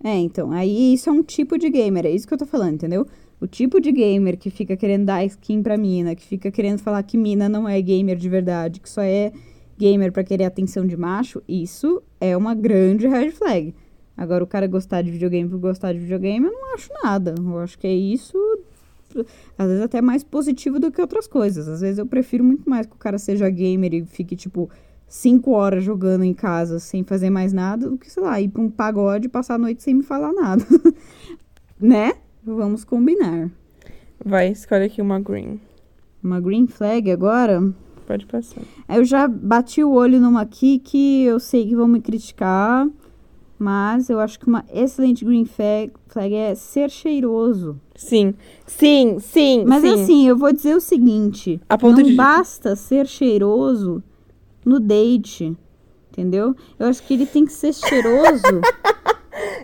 É, 0.03 0.17
então, 0.17 0.51
aí 0.51 0.95
isso 0.95 1.11
é 1.11 1.13
um 1.13 1.23
tipo 1.23 1.59
de 1.59 1.69
gamer, 1.69 2.07
é 2.07 2.11
isso 2.11 2.27
que 2.27 2.33
eu 2.33 2.39
tô 2.39 2.47
falando, 2.47 2.75
entendeu? 2.75 3.07
O 3.39 3.47
tipo 3.47 3.81
de 3.81 3.93
gamer 3.93 4.39
que 4.39 4.51
fica 4.51 4.77
querendo 4.77 5.05
dar 5.05 5.25
skin 5.27 5.63
pra 5.63 5.77
mina, 5.77 6.15
que 6.15 6.25
fica 6.25 6.51
querendo 6.51 6.79
falar 6.79 7.03
que 7.03 7.19
mina 7.19 7.49
não 7.49 7.69
é 7.69 7.81
gamer 7.81 8.17
de 8.17 8.29
verdade, 8.29 8.81
que 8.81 8.89
só 8.89 9.03
é 9.03 9.31
gamer 9.79 10.11
pra 10.11 10.25
querer 10.25 10.45
atenção 10.45 10.87
de 10.87 10.97
macho, 10.97 11.43
isso 11.47 12.03
é 12.21 12.35
uma 12.37 12.55
grande 12.55 13.07
red 13.07 13.31
flag. 13.31 13.75
Agora, 14.21 14.45
o 14.45 14.47
cara 14.47 14.67
gostar 14.67 15.01
de 15.01 15.11
videogame 15.11 15.49
por 15.49 15.59
gostar 15.59 15.95
de 15.95 15.99
videogame, 15.99 16.45
eu 16.45 16.53
não 16.53 16.75
acho 16.75 16.91
nada. 17.03 17.35
Eu 17.39 17.59
acho 17.59 17.79
que 17.79 17.87
é 17.87 17.95
isso, 17.95 18.37
às 19.57 19.67
vezes 19.67 19.83
até 19.83 20.03
mais 20.03 20.23
positivo 20.23 20.79
do 20.79 20.93
que 20.93 21.01
outras 21.01 21.27
coisas. 21.27 21.67
Às 21.67 21.81
vezes 21.81 21.97
eu 21.97 22.05
prefiro 22.05 22.45
muito 22.45 22.69
mais 22.69 22.87
que 22.87 22.93
o 22.93 22.99
cara 22.99 23.17
seja 23.17 23.49
gamer 23.49 23.95
e 23.95 24.05
fique, 24.05 24.37
tipo, 24.37 24.69
cinco 25.09 25.53
horas 25.53 25.83
jogando 25.83 26.23
em 26.23 26.35
casa 26.35 26.79
sem 26.79 27.03
fazer 27.03 27.31
mais 27.31 27.55
nada 27.55 27.89
do 27.89 27.97
que, 27.97 28.11
sei 28.11 28.23
lá, 28.23 28.39
ir 28.39 28.51
pra 28.51 28.61
um 28.61 28.69
pagode 28.69 29.25
e 29.25 29.31
passar 29.31 29.55
a 29.55 29.59
noite 29.59 29.83
sem 29.83 29.95
me 29.95 30.03
falar 30.03 30.35
nada. 30.35 30.67
né? 31.81 32.13
Vamos 32.45 32.85
combinar. 32.85 33.51
Vai, 34.23 34.51
escolhe 34.51 34.85
aqui 34.85 35.01
uma 35.01 35.19
green. 35.19 35.59
Uma 36.23 36.43
green 36.43 36.67
flag 36.67 37.11
agora. 37.11 37.73
Pode 38.07 38.27
passar. 38.27 38.61
Eu 38.87 39.03
já 39.03 39.27
bati 39.27 39.83
o 39.83 39.93
olho 39.93 40.21
numa 40.21 40.43
aqui 40.43 40.79
que 40.79 41.23
eu 41.25 41.41
sei 41.41 41.67
que 41.67 41.75
vão 41.75 41.89
me 41.89 42.03
criticar, 42.03 42.87
mas 43.61 44.09
eu 44.09 44.19
acho 44.19 44.41
que 44.41 44.47
uma 44.49 44.65
excelente 44.73 45.23
green 45.25 45.45
flag, 45.45 45.93
flag 46.09 46.35
é 46.35 46.55
ser 46.55 46.91
cheiroso. 46.91 47.79
Sim, 47.95 48.35
sim, 48.67 49.19
sim, 49.21 49.65
Mas 49.67 49.83
sim. 49.83 49.93
assim, 49.93 50.27
eu 50.27 50.37
vou 50.37 50.51
dizer 50.53 50.75
o 50.75 50.81
seguinte: 50.81 51.61
A 51.69 51.77
ponto 51.77 52.01
não 52.01 52.09
de- 52.09 52.15
basta 52.17 52.75
ser 52.75 53.07
cheiroso 53.07 54.03
no 54.65 54.81
date. 54.81 55.55
Entendeu? 56.11 56.57
Eu 56.79 56.87
acho 56.87 57.03
que 57.03 57.15
ele 57.15 57.27
tem 57.27 57.45
que 57.45 57.53
ser 57.53 57.73
cheiroso 57.75 58.61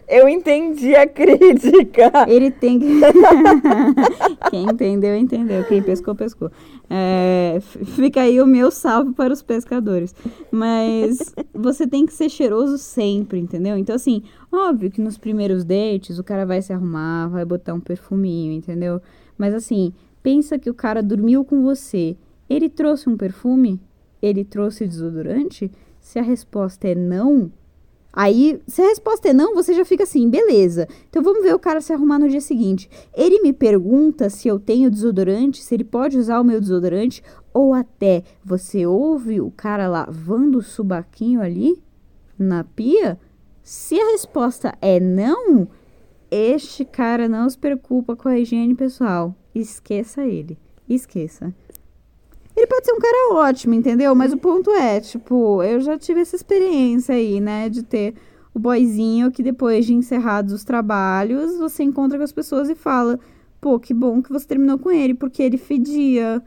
Eu 0.08 0.28
entendi 0.28 0.94
a 0.94 1.06
crítica. 1.08 2.12
Ele 2.28 2.50
tem 2.50 2.78
que. 2.78 2.86
Quem 4.50 4.64
entendeu, 4.64 5.16
entendeu. 5.16 5.64
Quem 5.64 5.82
pescou, 5.82 6.14
pescou. 6.14 6.50
É, 6.88 7.58
fica 7.60 8.20
aí 8.20 8.40
o 8.40 8.46
meu 8.46 8.70
salve 8.70 9.12
para 9.12 9.32
os 9.32 9.42
pescadores. 9.42 10.14
Mas 10.50 11.34
você 11.52 11.86
tem 11.86 12.06
que 12.06 12.12
ser 12.12 12.28
cheiroso 12.28 12.78
sempre, 12.78 13.40
entendeu? 13.40 13.76
Então, 13.76 13.96
assim, 13.96 14.22
óbvio 14.52 14.90
que 14.90 15.00
nos 15.00 15.18
primeiros 15.18 15.64
dates 15.64 16.18
o 16.18 16.24
cara 16.24 16.46
vai 16.46 16.62
se 16.62 16.72
arrumar, 16.72 17.28
vai 17.28 17.44
botar 17.44 17.74
um 17.74 17.80
perfuminho, 17.80 18.52
entendeu? 18.52 19.02
Mas, 19.36 19.52
assim, 19.54 19.92
pensa 20.22 20.58
que 20.58 20.70
o 20.70 20.74
cara 20.74 21.02
dormiu 21.02 21.44
com 21.44 21.62
você. 21.62 22.16
Ele 22.48 22.68
trouxe 22.68 23.08
um 23.08 23.16
perfume? 23.16 23.80
Ele 24.22 24.44
trouxe 24.44 24.86
desodorante? 24.86 25.70
Se 26.00 26.20
a 26.20 26.22
resposta 26.22 26.86
é 26.86 26.94
não, 26.94 27.50
Aí, 28.16 28.58
se 28.66 28.80
a 28.80 28.88
resposta 28.88 29.28
é 29.28 29.34
não, 29.34 29.54
você 29.54 29.74
já 29.74 29.84
fica 29.84 30.04
assim, 30.04 30.30
beleza. 30.30 30.88
Então 31.10 31.22
vamos 31.22 31.42
ver 31.42 31.54
o 31.54 31.58
cara 31.58 31.82
se 31.82 31.92
arrumar 31.92 32.18
no 32.18 32.30
dia 32.30 32.40
seguinte. 32.40 32.88
Ele 33.14 33.42
me 33.42 33.52
pergunta 33.52 34.30
se 34.30 34.48
eu 34.48 34.58
tenho 34.58 34.90
desodorante, 34.90 35.62
se 35.62 35.74
ele 35.74 35.84
pode 35.84 36.16
usar 36.16 36.40
o 36.40 36.44
meu 36.44 36.58
desodorante, 36.58 37.22
ou 37.52 37.74
até 37.74 38.24
você 38.42 38.86
ouve 38.86 39.38
o 39.38 39.50
cara 39.50 39.86
lavando 39.86 40.56
o 40.56 40.62
subaquinho 40.62 41.42
ali 41.42 41.82
na 42.38 42.64
pia? 42.64 43.20
Se 43.62 44.00
a 44.00 44.12
resposta 44.12 44.72
é 44.80 44.98
não, 44.98 45.68
este 46.30 46.86
cara 46.86 47.28
não 47.28 47.50
se 47.50 47.58
preocupa 47.58 48.16
com 48.16 48.30
a 48.30 48.38
higiene 48.38 48.74
pessoal. 48.74 49.34
Esqueça 49.54 50.24
ele. 50.24 50.56
Esqueça. 50.88 51.54
Ele 52.66 52.74
pode 52.74 52.86
ser 52.86 52.92
um 52.92 52.98
cara 52.98 53.34
ótimo, 53.34 53.74
entendeu? 53.74 54.12
Mas 54.14 54.32
o 54.32 54.36
ponto 54.36 54.70
é, 54.72 55.00
tipo, 55.00 55.62
eu 55.62 55.80
já 55.80 55.96
tive 55.96 56.20
essa 56.20 56.34
experiência 56.34 57.14
aí, 57.14 57.40
né? 57.40 57.68
De 57.68 57.84
ter 57.84 58.14
o 58.52 58.58
boyzinho 58.58 59.30
que 59.30 59.42
depois 59.42 59.86
de 59.86 59.94
encerrados 59.94 60.52
os 60.52 60.64
trabalhos, 60.64 61.56
você 61.58 61.84
encontra 61.84 62.18
com 62.18 62.24
as 62.24 62.32
pessoas 62.32 62.68
e 62.68 62.74
fala, 62.74 63.20
pô, 63.60 63.78
que 63.78 63.94
bom 63.94 64.20
que 64.20 64.32
você 64.32 64.46
terminou 64.46 64.78
com 64.78 64.90
ele, 64.90 65.14
porque 65.14 65.42
ele 65.42 65.56
fedia. 65.56 66.42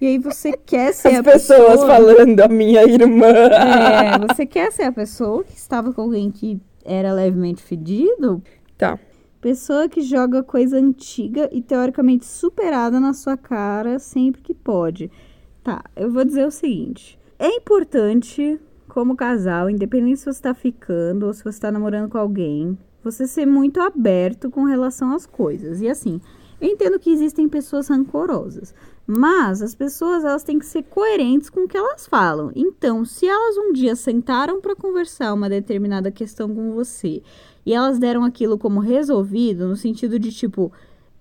E 0.00 0.06
aí 0.06 0.18
você 0.18 0.52
quer 0.52 0.92
ser 0.92 1.08
As 1.08 1.18
a 1.18 1.22
pessoas 1.24 1.70
pessoa... 1.72 1.86
falando, 1.88 2.40
a 2.40 2.48
minha 2.48 2.84
irmã. 2.84 3.26
É, 3.26 4.18
você 4.28 4.46
quer 4.46 4.70
ser 4.70 4.84
a 4.84 4.92
pessoa 4.92 5.42
que 5.42 5.56
estava 5.56 5.92
com 5.92 6.02
alguém 6.02 6.30
que 6.30 6.60
era 6.84 7.12
levemente 7.12 7.62
fedido? 7.62 8.40
Tá. 8.78 8.96
Pessoa 9.40 9.88
que 9.88 10.02
joga 10.02 10.42
coisa 10.42 10.78
antiga 10.78 11.48
e 11.50 11.60
teoricamente 11.60 12.26
superada 12.26 13.00
na 13.00 13.12
sua 13.12 13.36
cara 13.36 13.98
sempre 13.98 14.40
que 14.40 14.54
pode. 14.54 15.10
Tá, 15.64 15.82
eu 15.96 16.12
vou 16.12 16.26
dizer 16.26 16.46
o 16.46 16.50
seguinte: 16.50 17.18
é 17.38 17.48
importante, 17.48 18.60
como 18.86 19.16
casal, 19.16 19.70
independente 19.70 20.20
se 20.20 20.26
você 20.26 20.42
tá 20.42 20.52
ficando 20.52 21.26
ou 21.26 21.32
se 21.32 21.42
você 21.42 21.58
tá 21.58 21.72
namorando 21.72 22.10
com 22.10 22.18
alguém, 22.18 22.78
você 23.02 23.26
ser 23.26 23.46
muito 23.46 23.80
aberto 23.80 24.50
com 24.50 24.64
relação 24.64 25.14
às 25.14 25.24
coisas. 25.24 25.80
E 25.80 25.88
assim, 25.88 26.20
eu 26.60 26.68
entendo 26.68 26.98
que 26.98 27.08
existem 27.08 27.48
pessoas 27.48 27.88
rancorosas, 27.88 28.74
mas 29.06 29.62
as 29.62 29.74
pessoas 29.74 30.22
elas 30.22 30.44
têm 30.44 30.58
que 30.58 30.66
ser 30.66 30.82
coerentes 30.82 31.48
com 31.48 31.60
o 31.60 31.68
que 31.68 31.78
elas 31.78 32.06
falam. 32.06 32.52
Então, 32.54 33.02
se 33.02 33.26
elas 33.26 33.56
um 33.56 33.72
dia 33.72 33.96
sentaram 33.96 34.60
para 34.60 34.76
conversar 34.76 35.32
uma 35.32 35.48
determinada 35.48 36.10
questão 36.10 36.54
com 36.54 36.72
você 36.72 37.22
e 37.64 37.72
elas 37.72 37.98
deram 37.98 38.22
aquilo 38.22 38.58
como 38.58 38.80
resolvido, 38.80 39.66
no 39.66 39.76
sentido 39.76 40.18
de 40.18 40.30
tipo, 40.30 40.70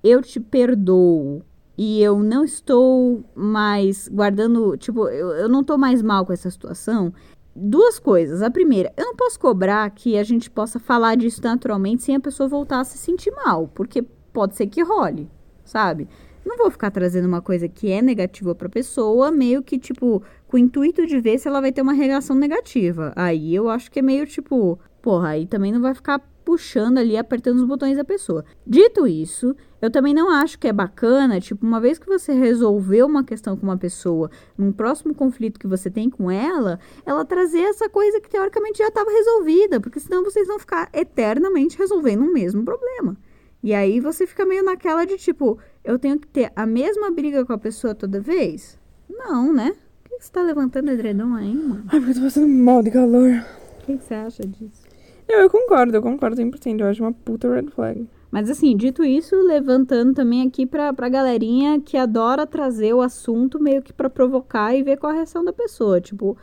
eu 0.03 0.21
te 0.21 0.37
perdoo 0.37 1.41
e 1.77 2.01
eu 2.01 2.19
não 2.19 2.43
estou 2.43 3.23
mais 3.35 4.07
guardando, 4.07 4.77
tipo, 4.77 5.07
eu, 5.07 5.29
eu 5.31 5.49
não 5.49 5.63
tô 5.63 5.77
mais 5.77 6.01
mal 6.01 6.25
com 6.25 6.33
essa 6.33 6.49
situação. 6.49 7.13
Duas 7.55 7.99
coisas. 7.99 8.41
A 8.41 8.49
primeira, 8.49 8.91
eu 8.97 9.05
não 9.05 9.15
posso 9.15 9.39
cobrar 9.39 9.89
que 9.91 10.17
a 10.17 10.23
gente 10.23 10.49
possa 10.49 10.79
falar 10.79 11.15
disso 11.15 11.41
naturalmente 11.43 12.03
sem 12.03 12.15
a 12.15 12.19
pessoa 12.19 12.49
voltar 12.49 12.79
a 12.79 12.83
se 12.83 12.97
sentir 12.97 13.31
mal, 13.31 13.67
porque 13.73 14.03
pode 14.31 14.55
ser 14.55 14.67
que 14.67 14.81
role, 14.81 15.29
sabe? 15.63 16.07
Não 16.45 16.57
vou 16.57 16.69
ficar 16.69 16.91
trazendo 16.91 17.27
uma 17.27 17.41
coisa 17.41 17.67
que 17.69 17.91
é 17.91 18.01
negativa 18.01 18.53
pra 18.53 18.67
pessoa, 18.67 19.31
meio 19.31 19.63
que, 19.63 19.79
tipo, 19.79 20.21
com 20.47 20.57
o 20.57 20.59
intuito 20.59 21.05
de 21.07 21.19
ver 21.19 21.39
se 21.39 21.47
ela 21.47 21.61
vai 21.61 21.71
ter 21.71 21.81
uma 21.81 21.93
reação 21.93 22.35
negativa. 22.35 23.13
Aí 23.15 23.55
eu 23.55 23.69
acho 23.69 23.89
que 23.89 23.99
é 23.99 24.01
meio 24.01 24.25
tipo, 24.27 24.77
porra, 25.03 25.29
aí 25.29 25.45
também 25.45 25.69
não 25.71 25.81
vai 25.81 25.93
ficar 25.93 26.17
puxando 26.45 26.97
ali, 26.97 27.17
apertando 27.17 27.57
os 27.57 27.65
botões 27.65 27.97
da 27.97 28.05
pessoa. 28.05 28.45
Dito 28.65 29.05
isso, 29.05 29.53
eu 29.81 29.91
também 29.91 30.13
não 30.13 30.29
acho 30.29 30.57
que 30.57 30.67
é 30.67 30.73
bacana, 30.73 31.41
tipo, 31.41 31.65
uma 31.65 31.79
vez 31.79 31.99
que 31.99 32.07
você 32.07 32.31
resolveu 32.31 33.05
uma 33.05 33.23
questão 33.23 33.55
com 33.57 33.63
uma 33.63 33.77
pessoa, 33.77 34.31
num 34.57 34.71
próximo 34.71 35.13
conflito 35.13 35.59
que 35.59 35.67
você 35.67 35.89
tem 35.89 36.09
com 36.09 36.31
ela, 36.31 36.79
ela 37.05 37.25
trazer 37.25 37.61
essa 37.61 37.89
coisa 37.89 38.21
que 38.21 38.29
teoricamente 38.29 38.77
já 38.77 38.87
estava 38.87 39.11
resolvida, 39.11 39.79
porque 39.79 39.99
senão 39.99 40.23
vocês 40.23 40.47
vão 40.47 40.57
ficar 40.57 40.89
eternamente 40.93 41.77
resolvendo 41.77 42.21
o 42.21 42.33
mesmo 42.33 42.63
problema. 42.63 43.17
E 43.61 43.73
aí 43.73 43.99
você 43.99 44.25
fica 44.25 44.45
meio 44.45 44.63
naquela 44.63 45.05
de 45.05 45.17
tipo, 45.17 45.59
eu 45.83 45.99
tenho 45.99 46.17
que 46.17 46.27
ter 46.27 46.51
a 46.55 46.65
mesma 46.65 47.11
briga 47.11 47.45
com 47.45 47.51
a 47.51 47.57
pessoa 47.57 47.93
toda 47.93 48.21
vez? 48.21 48.79
Não, 49.09 49.53
né? 49.53 49.75
Por 50.03 50.17
que 50.17 50.23
você 50.23 50.31
tá 50.31 50.41
levantando 50.41 50.91
edredom 50.91 51.33
aí, 51.33 51.53
mano? 51.53 51.83
Ai, 51.87 51.99
porque 51.99 52.11
eu 52.11 52.15
tô 52.15 52.21
passando 52.21 52.47
mal 52.47 52.81
de 52.81 52.91
calor. 52.91 53.45
O 53.79 53.85
que 53.85 53.97
você 53.97 54.13
acha 54.13 54.47
disso? 54.47 54.82
Não, 55.27 55.39
eu 55.39 55.49
concordo, 55.49 55.95
eu 55.95 56.01
concordo 56.01 56.35
100%. 56.35 56.81
Eu 56.81 56.87
acho 56.87 57.03
uma 57.03 57.13
puta 57.13 57.53
red 57.53 57.67
flag. 57.67 58.07
Mas 58.33 58.49
assim, 58.49 58.75
dito 58.75 59.03
isso, 59.03 59.35
levantando 59.43 60.13
também 60.13 60.41
aqui 60.47 60.65
pra, 60.65 60.91
pra 60.91 61.07
galerinha 61.07 61.79
que 61.79 61.95
adora 61.95 62.47
trazer 62.47 62.91
o 62.91 63.01
assunto 63.01 63.61
meio 63.61 63.81
que 63.81 63.93
pra 63.93 64.09
provocar 64.09 64.75
e 64.75 64.81
ver 64.81 64.97
qual 64.97 65.11
a 65.11 65.15
reação 65.15 65.45
da 65.45 65.53
pessoa. 65.53 66.01
Tipo, 66.01 66.35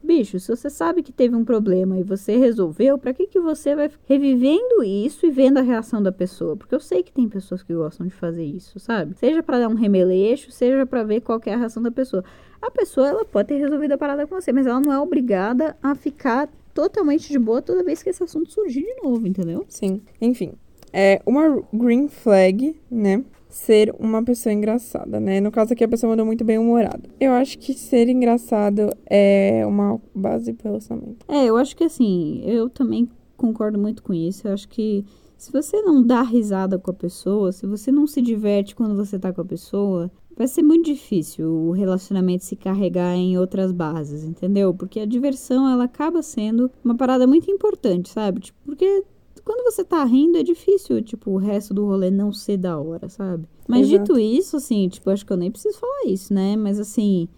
bicho, 0.00 0.38
se 0.38 0.54
você 0.54 0.70
sabe 0.70 1.02
que 1.02 1.10
teve 1.10 1.34
um 1.34 1.44
problema 1.44 1.98
e 1.98 2.04
você 2.04 2.36
resolveu, 2.36 2.96
pra 2.96 3.12
que 3.12 3.26
que 3.26 3.40
você 3.40 3.74
vai 3.74 3.90
revivendo 4.04 4.84
isso 4.84 5.26
e 5.26 5.32
vendo 5.32 5.58
a 5.58 5.62
reação 5.62 6.00
da 6.00 6.12
pessoa? 6.12 6.56
Porque 6.56 6.76
eu 6.76 6.80
sei 6.80 7.02
que 7.02 7.12
tem 7.12 7.28
pessoas 7.28 7.60
que 7.60 7.74
gostam 7.74 8.06
de 8.06 8.14
fazer 8.14 8.44
isso, 8.44 8.78
sabe? 8.78 9.18
Seja 9.18 9.42
pra 9.42 9.58
dar 9.58 9.68
um 9.68 9.74
remeleixo, 9.74 10.52
seja 10.52 10.86
pra 10.86 11.02
ver 11.02 11.22
qual 11.22 11.40
é 11.46 11.54
a 11.54 11.58
reação 11.58 11.82
da 11.82 11.90
pessoa. 11.90 12.22
A 12.60 12.70
pessoa, 12.70 13.08
ela 13.08 13.24
pode 13.24 13.48
ter 13.48 13.56
resolvido 13.56 13.90
a 13.90 13.98
parada 13.98 14.28
com 14.28 14.40
você, 14.40 14.52
mas 14.52 14.64
ela 14.64 14.80
não 14.80 14.92
é 14.92 14.98
obrigada 15.00 15.76
a 15.82 15.92
ficar 15.96 16.48
totalmente 16.74 17.28
de 17.28 17.38
boa 17.38 17.62
toda 17.62 17.84
vez 17.84 18.02
que 18.02 18.10
esse 18.10 18.22
assunto 18.22 18.52
surgir 18.52 18.82
de 18.82 19.02
novo, 19.02 19.26
entendeu? 19.26 19.64
Sim. 19.68 20.00
Enfim. 20.20 20.52
É 20.92 21.22
uma 21.24 21.62
green 21.72 22.08
flag, 22.08 22.76
né? 22.90 23.24
Ser 23.48 23.94
uma 23.98 24.22
pessoa 24.22 24.52
engraçada, 24.52 25.18
né? 25.18 25.40
No 25.40 25.50
caso 25.50 25.72
aqui, 25.72 25.84
a 25.84 25.88
pessoa 25.88 26.10
mandou 26.10 26.24
muito 26.24 26.44
bem 26.44 26.58
humorada. 26.58 27.08
Eu 27.20 27.32
acho 27.32 27.58
que 27.58 27.74
ser 27.74 28.08
engraçado 28.08 28.90
é 29.06 29.64
uma 29.66 30.00
base 30.14 30.52
pro 30.52 30.68
relacionamento. 30.68 31.24
É, 31.28 31.46
eu 31.46 31.56
acho 31.56 31.76
que 31.76 31.84
assim, 31.84 32.42
eu 32.44 32.68
também 32.68 33.08
concordo 33.36 33.78
muito 33.78 34.02
com 34.02 34.14
isso. 34.14 34.46
Eu 34.46 34.52
acho 34.52 34.68
que 34.68 35.04
se 35.36 35.50
você 35.50 35.82
não 35.82 36.02
dá 36.02 36.22
risada 36.22 36.78
com 36.78 36.90
a 36.92 36.94
pessoa, 36.94 37.50
se 37.50 37.66
você 37.66 37.90
não 37.90 38.06
se 38.06 38.22
diverte 38.22 38.76
quando 38.76 38.94
você 38.94 39.18
tá 39.18 39.32
com 39.32 39.40
a 39.40 39.44
pessoa, 39.44 40.10
vai 40.36 40.46
ser 40.48 40.62
muito 40.62 40.86
difícil 40.86 41.48
o 41.50 41.70
relacionamento 41.72 42.44
se 42.44 42.56
carregar 42.56 43.14
em 43.14 43.38
outras 43.38 43.70
bases, 43.72 44.24
entendeu? 44.24 44.72
Porque 44.74 45.00
a 45.00 45.06
diversão, 45.06 45.68
ela 45.68 45.84
acaba 45.84 46.22
sendo 46.22 46.70
uma 46.84 46.94
parada 46.96 47.26
muito 47.26 47.50
importante, 47.50 48.08
sabe? 48.08 48.40
Tipo, 48.40 48.58
porque 48.64 49.04
quando 49.44 49.64
você 49.64 49.84
tá 49.84 50.02
rindo, 50.04 50.38
é 50.38 50.42
difícil, 50.42 51.02
tipo, 51.02 51.30
o 51.32 51.36
resto 51.36 51.74
do 51.74 51.84
rolê 51.84 52.10
não 52.10 52.32
ser 52.32 52.56
da 52.56 52.78
hora, 52.78 53.08
sabe? 53.08 53.44
Mas 53.68 53.88
Exato. 53.88 54.14
dito 54.14 54.18
isso, 54.18 54.56
assim, 54.56 54.88
tipo, 54.88 55.10
acho 55.10 55.24
que 55.26 55.32
eu 55.32 55.36
nem 55.36 55.50
preciso 55.50 55.78
falar 55.78 56.04
isso, 56.06 56.32
né? 56.32 56.56
Mas 56.56 56.78
assim, 56.80 57.28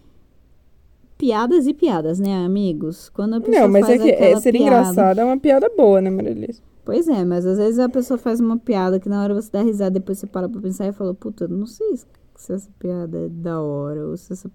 piadas 1.17 1.65
e 1.67 1.73
piadas, 1.73 2.19
né, 2.19 2.45
amigos? 2.45 3.09
Quando 3.09 3.35
a 3.35 3.41
pessoa 3.41 3.61
Não, 3.61 3.69
mas 3.69 3.85
é 3.89 3.97
faz 3.97 4.01
que 4.01 4.09
é, 4.09 4.35
ser 4.39 4.51
piada- 4.51 4.65
engraçado 4.65 5.19
é 5.19 5.25
uma 5.25 5.37
piada 5.37 5.69
boa, 5.75 6.01
né, 6.01 6.09
Marilis? 6.09 6.61
Pois 6.83 7.07
é, 7.07 7.25
mas 7.25 7.45
às 7.45 7.57
vezes 7.57 7.79
a 7.79 7.89
pessoa 7.89 8.17
faz 8.17 8.39
uma 8.39 8.57
piada 8.57 8.99
que 8.99 9.09
na 9.09 9.23
hora 9.23 9.33
você 9.33 9.49
dá 9.51 9.63
risada, 9.63 9.91
depois 9.91 10.19
você 10.19 10.27
para 10.27 10.47
pra 10.47 10.61
pensar 10.61 10.85
e 10.87 10.91
fala, 10.91 11.13
puta, 11.15 11.47
não 11.47 11.65
sei 11.65 11.95
se 12.41 12.53
essa 12.53 12.69
piada 12.79 13.25
é 13.25 13.29
da 13.29 13.61
hora, 13.61 14.07
ou 14.07 14.17
se 14.17 14.33
essa 14.33 14.49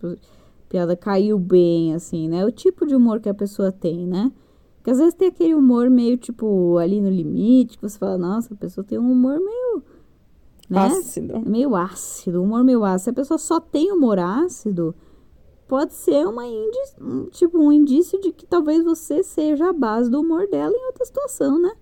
piada 0.69 0.97
caiu 0.97 1.39
bem, 1.39 1.95
assim, 1.95 2.29
né? 2.29 2.45
O 2.45 2.51
tipo 2.51 2.87
de 2.87 2.95
humor 2.95 3.21
que 3.21 3.29
a 3.29 3.35
pessoa 3.35 3.73
tem, 3.73 4.07
né? 4.07 4.33
Porque 4.77 4.91
às 4.91 4.99
vezes 4.99 5.15
tem 5.15 5.29
aquele 5.29 5.55
humor 5.55 5.91
meio, 5.91 6.17
tipo, 6.17 6.79
ali 6.79 7.01
no 7.01 7.11
limite, 7.11 7.77
que 7.77 7.89
você 7.89 7.99
fala, 7.99 8.17
nossa, 8.17 8.55
a 8.55 8.57
pessoa 8.57 8.83
tem 8.85 8.99
um 8.99 9.13
humor 9.13 9.39
meio. 9.39 9.83
Né? 10.71 10.81
Ácido. 10.87 11.41
Meio 11.45 11.75
ácido, 11.75 12.43
humor 12.43 12.65
meio 12.65 12.83
ácido. 12.85 13.05
Se 13.05 13.11
a 13.11 13.13
pessoa 13.13 13.39
só 13.39 13.61
tem 13.61 13.93
humor 13.93 14.19
ácido, 14.19 14.95
pode 15.69 15.93
ser 15.93 16.27
uma 16.27 16.47
indi- 16.47 17.31
tipo, 17.31 17.59
um 17.59 17.71
indício 17.71 18.21
de 18.21 18.33
que 18.33 18.47
talvez 18.47 18.83
você 18.83 19.23
seja 19.23 19.69
a 19.69 19.73
base 19.73 20.11
do 20.11 20.21
humor 20.21 20.49
dela 20.49 20.75
em 20.75 20.87
outra 20.87 21.05
situação, 21.05 21.61
né? 21.61 21.73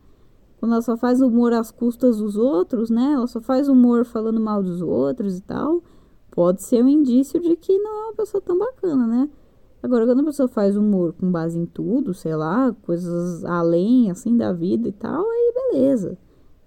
Quando 0.59 0.73
ela 0.73 0.83
só 0.83 0.97
faz 0.97 1.21
humor 1.21 1.53
às 1.53 1.71
custas 1.71 2.19
dos 2.19 2.37
outros, 2.37 2.91
né? 2.91 3.13
Ela 3.13 3.27
só 3.27 3.41
faz 3.41 3.69
humor 3.69 4.05
falando 4.05 4.41
mal 4.41 4.63
dos 4.63 4.83
outros 4.83 5.39
e 5.39 5.43
tal. 5.43 5.83
Pode 6.31 6.63
ser 6.63 6.85
um 6.85 6.89
indício 6.89 7.41
de 7.41 7.57
que 7.57 7.79
não 7.79 7.91
é 7.91 8.05
uma 8.07 8.15
pessoa 8.15 8.41
tão 8.41 8.59
bacana, 8.59 9.07
né? 9.07 9.29
Agora, 9.81 10.05
quando 10.07 10.21
a 10.21 10.25
pessoa 10.25 10.49
faz 10.49 10.77
humor 10.77 11.13
com 11.13 11.31
base 11.31 11.59
em 11.59 11.65
tudo, 11.65 12.13
sei 12.13 12.35
lá, 12.35 12.75
coisas 12.83 13.45
além, 13.45 14.11
assim, 14.11 14.37
da 14.37 14.53
vida 14.53 14.89
e 14.89 14.93
tal, 14.93 15.25
aí 15.25 15.53
beleza. 15.55 16.19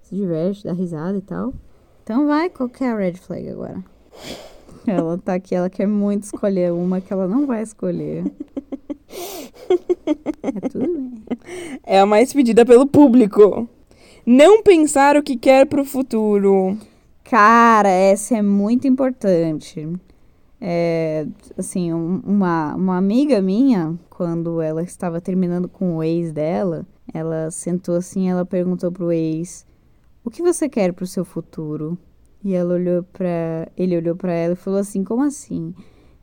Se 0.02 0.16
diverte, 0.16 0.64
dá 0.64 0.72
risada 0.72 1.18
e 1.18 1.22
tal. 1.22 1.54
Então 2.04 2.26
vai, 2.26 2.50
qual 2.50 2.70
que 2.70 2.84
é 2.84 2.92
a 2.92 2.96
red 2.96 3.14
flag 3.14 3.50
agora? 3.50 3.84
Ela 4.88 5.18
tá 5.18 5.36
aqui, 5.36 5.54
ela 5.54 5.70
quer 5.70 5.86
muito 5.86 6.24
escolher 6.24 6.74
uma 6.74 7.00
que 7.00 7.14
ela 7.14 7.28
não 7.28 7.46
vai 7.46 7.62
escolher. 7.62 8.24
É 10.42 10.70
tudo 10.70 10.88
bem. 10.88 11.24
É 11.84 12.00
a 12.00 12.06
mais 12.06 12.34
pedida 12.34 12.66
pelo 12.66 12.88
público. 12.88 13.70
Não 14.34 14.64
pensar 14.64 15.18
o 15.18 15.22
que 15.22 15.36
quer 15.36 15.66
pro 15.66 15.84
futuro. 15.84 16.78
Cara, 17.22 17.90
essa 17.90 18.38
é 18.38 18.42
muito 18.42 18.88
importante. 18.88 19.86
É, 20.62 21.28
assim, 21.58 21.92
um- 21.92 22.22
uma, 22.26 22.74
uma 22.76 22.96
amiga 22.98 23.42
minha, 23.42 24.00
quando 24.10 24.62
ela 24.62 24.82
estava 24.84 25.20
terminando 25.20 25.68
com 25.68 25.98
o 25.98 26.02
ex 26.04 26.32
dela, 26.32 26.88
ela 27.14 27.52
sentou 27.52 27.94
assim, 27.98 28.30
ela 28.30 28.46
perguntou 28.46 28.90
pro 28.90 29.12
ex: 29.12 29.66
"O 30.24 30.30
que 30.30 30.42
você 30.42 30.70
quer 30.70 30.94
pro 30.94 31.06
seu 31.06 31.26
futuro?" 31.26 31.98
E 32.42 32.54
ela 32.54 32.76
olhou 32.76 33.06
ele 33.76 33.98
olhou 33.98 34.16
para 34.16 34.32
ela 34.32 34.54
e 34.54 34.56
falou 34.56 34.80
assim: 34.80 35.04
"Como 35.04 35.24
assim?" 35.24 35.76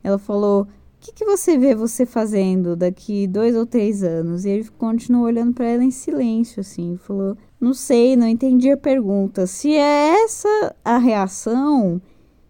Ela 0.03 0.17
falou: 0.17 0.67
"O 1.01 1.05
que, 1.05 1.13
que 1.13 1.25
você 1.25 1.57
vê 1.57 1.73
você 1.73 2.05
fazendo 2.05 2.75
daqui 2.75 3.25
dois 3.25 3.55
ou 3.55 3.65
três 3.65 4.03
anos?" 4.03 4.43
E 4.45 4.49
ele 4.49 4.69
continuou 4.77 5.25
olhando 5.25 5.53
para 5.53 5.65
ela 5.65 5.83
em 5.83 5.91
silêncio, 5.91 6.59
assim, 6.59 6.97
falou: 6.97 7.37
"Não 7.59 7.73
sei, 7.73 8.15
não 8.17 8.27
entendi 8.27 8.69
a 8.69 8.77
pergunta. 8.77 9.47
Se 9.47 9.73
é 9.73 10.23
essa 10.23 10.75
a 10.83 10.97
reação, 10.97 12.01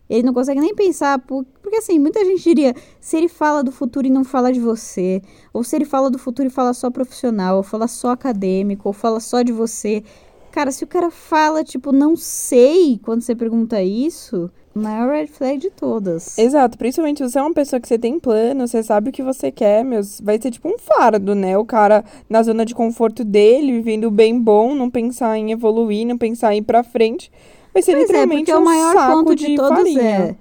ele 0.09 0.23
não 0.23 0.33
consegue 0.33 0.59
nem 0.59 0.73
pensar, 0.73 1.19
por- 1.19 1.45
porque 1.61 1.77
assim, 1.77 1.99
muita 1.99 2.25
gente 2.25 2.41
diria, 2.43 2.73
se 2.99 3.15
ele 3.17 3.27
fala 3.29 3.63
do 3.63 3.71
futuro 3.71 4.07
e 4.07 4.09
não 4.09 4.23
fala 4.23 4.51
de 4.51 4.59
você, 4.59 5.21
ou 5.53 5.63
se 5.63 5.75
ele 5.75 5.85
fala 5.85 6.09
do 6.09 6.17
futuro 6.17 6.47
e 6.47 6.51
fala 6.51 6.73
só 6.73 6.89
profissional, 6.89 7.57
ou 7.57 7.63
fala 7.63 7.87
só 7.87 8.09
acadêmico, 8.09 8.89
ou 8.89 8.93
fala 8.93 9.19
só 9.19 9.43
de 9.43 9.51
você. 9.51 10.03
Cara, 10.51 10.71
se 10.71 10.83
o 10.83 10.87
cara 10.87 11.11
fala, 11.11 11.63
tipo, 11.63 11.91
não 11.91 12.15
sei, 12.15 12.99
quando 13.03 13.21
você 13.21 13.35
pergunta 13.35 13.83
isso, 13.83 14.49
maior 14.73 15.09
red 15.11 15.27
flag 15.27 15.59
de 15.59 15.69
todas. 15.69 16.37
Exato, 16.37 16.77
principalmente 16.77 17.17
se 17.17 17.29
você 17.29 17.39
é 17.39 17.41
uma 17.41 17.53
pessoa 17.53 17.79
que 17.79 17.87
você 17.87 17.97
tem 17.97 18.19
plano, 18.19 18.67
você 18.67 18.81
sabe 18.83 19.09
o 19.09 19.13
que 19.13 19.23
você 19.23 19.51
quer, 19.51 19.83
meu, 19.83 20.01
vai 20.21 20.39
ser 20.41 20.51
tipo 20.51 20.67
um 20.69 20.77
fardo, 20.77 21.35
né? 21.35 21.57
O 21.57 21.65
cara 21.65 22.03
na 22.29 22.43
zona 22.43 22.65
de 22.65 22.73
conforto 22.75 23.23
dele, 23.23 23.73
vivendo 23.73 24.09
bem 24.11 24.39
bom, 24.39 24.75
não 24.75 24.89
pensar 24.89 25.37
em 25.37 25.51
evoluir, 25.51 26.05
não 26.07 26.17
pensar 26.17 26.53
em 26.53 26.59
ir 26.59 26.63
pra 26.63 26.83
frente. 26.83 27.31
Vai 27.73 27.83
ser 27.83 27.93
Pois 27.93 28.03
é, 28.03 28.07
literalmente 28.07 28.45
porque 28.45 28.57
um 28.57 28.61
o 28.61 28.65
maior 28.65 28.93
saco 28.93 29.17
ponto 29.17 29.35
de, 29.35 29.55
todos 29.55 29.77
farinha. 29.77 30.01
é 30.01 30.35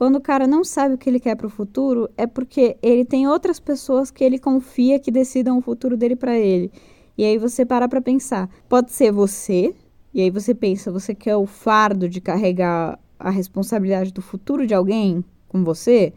quando 0.00 0.16
o 0.16 0.20
cara 0.22 0.46
não 0.46 0.64
sabe 0.64 0.94
o 0.94 0.98
que 0.98 1.10
ele 1.10 1.20
quer 1.20 1.36
pro 1.36 1.50
futuro, 1.50 2.08
é 2.16 2.26
porque 2.26 2.74
ele 2.80 3.04
tem 3.04 3.28
outras 3.28 3.60
pessoas 3.60 4.10
que 4.10 4.24
ele 4.24 4.38
confia 4.38 4.98
que 4.98 5.10
decidam 5.10 5.58
o 5.58 5.60
futuro 5.60 5.94
dele 5.94 6.16
pra 6.16 6.38
ele. 6.38 6.72
E 7.18 7.22
aí 7.22 7.36
você 7.36 7.66
para 7.66 7.86
pra 7.86 8.00
pensar, 8.00 8.48
pode 8.66 8.92
ser 8.92 9.12
você, 9.12 9.74
e 10.14 10.22
aí 10.22 10.30
você 10.30 10.54
pensa, 10.54 10.90
você 10.90 11.14
quer 11.14 11.36
o 11.36 11.44
fardo 11.44 12.08
de 12.08 12.18
carregar 12.18 12.98
a 13.20 13.30
responsabilidade 13.30 14.12
do 14.12 14.22
futuro 14.22 14.66
de 14.66 14.74
alguém 14.74 15.24
com 15.48 15.62
você? 15.62 16.12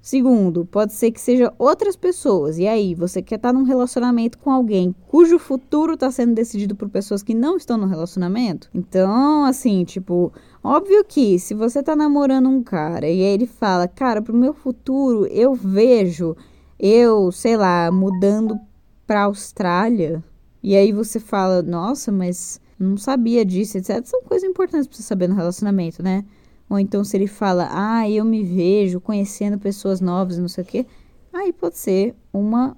Segundo, 0.00 0.64
pode 0.64 0.92
ser 0.92 1.10
que 1.10 1.20
seja 1.20 1.52
outras 1.58 1.96
pessoas. 1.96 2.56
E 2.56 2.66
aí, 2.66 2.94
você 2.94 3.20
quer 3.20 3.34
estar 3.34 3.52
num 3.52 3.64
relacionamento 3.64 4.38
com 4.38 4.50
alguém 4.50 4.94
cujo 5.06 5.38
futuro 5.38 5.94
está 5.94 6.10
sendo 6.10 6.34
decidido 6.34 6.74
por 6.74 6.88
pessoas 6.88 7.22
que 7.22 7.34
não 7.34 7.56
estão 7.56 7.76
no 7.76 7.86
relacionamento? 7.86 8.70
Então, 8.72 9.44
assim, 9.44 9.84
tipo, 9.84 10.32
óbvio 10.62 11.04
que 11.04 11.38
se 11.38 11.52
você 11.52 11.82
tá 11.82 11.94
namorando 11.94 12.48
um 12.48 12.62
cara 12.62 13.06
e 13.06 13.22
aí 13.22 13.34
ele 13.34 13.46
fala, 13.46 13.86
cara, 13.86 14.22
pro 14.22 14.34
meu 14.34 14.54
futuro 14.54 15.26
eu 15.26 15.54
vejo 15.54 16.36
eu, 16.78 17.32
sei 17.32 17.56
lá, 17.56 17.90
mudando 17.90 18.58
pra 19.06 19.24
Austrália. 19.24 20.22
E 20.62 20.76
aí 20.76 20.92
você 20.92 21.18
fala, 21.18 21.60
nossa, 21.60 22.12
mas 22.12 22.60
não 22.78 22.96
sabia 22.96 23.44
disso, 23.44 23.76
etc. 23.78 24.04
São 24.04 24.22
coisas 24.22 24.48
importantes 24.48 24.86
pra 24.86 24.96
você 24.96 25.02
saber 25.02 25.28
no 25.28 25.34
relacionamento, 25.34 26.02
né? 26.02 26.24
Ou 26.68 26.78
então 26.78 27.02
se 27.02 27.16
ele 27.16 27.26
fala, 27.26 27.68
ah, 27.70 28.08
eu 28.08 28.24
me 28.24 28.42
vejo 28.42 29.00
conhecendo 29.00 29.58
pessoas 29.58 30.00
novas 30.00 30.38
não 30.38 30.48
sei 30.48 30.64
o 30.64 30.66
quê. 30.66 30.86
Aí 31.32 31.52
pode 31.52 31.78
ser 31.78 32.14
uma 32.32 32.76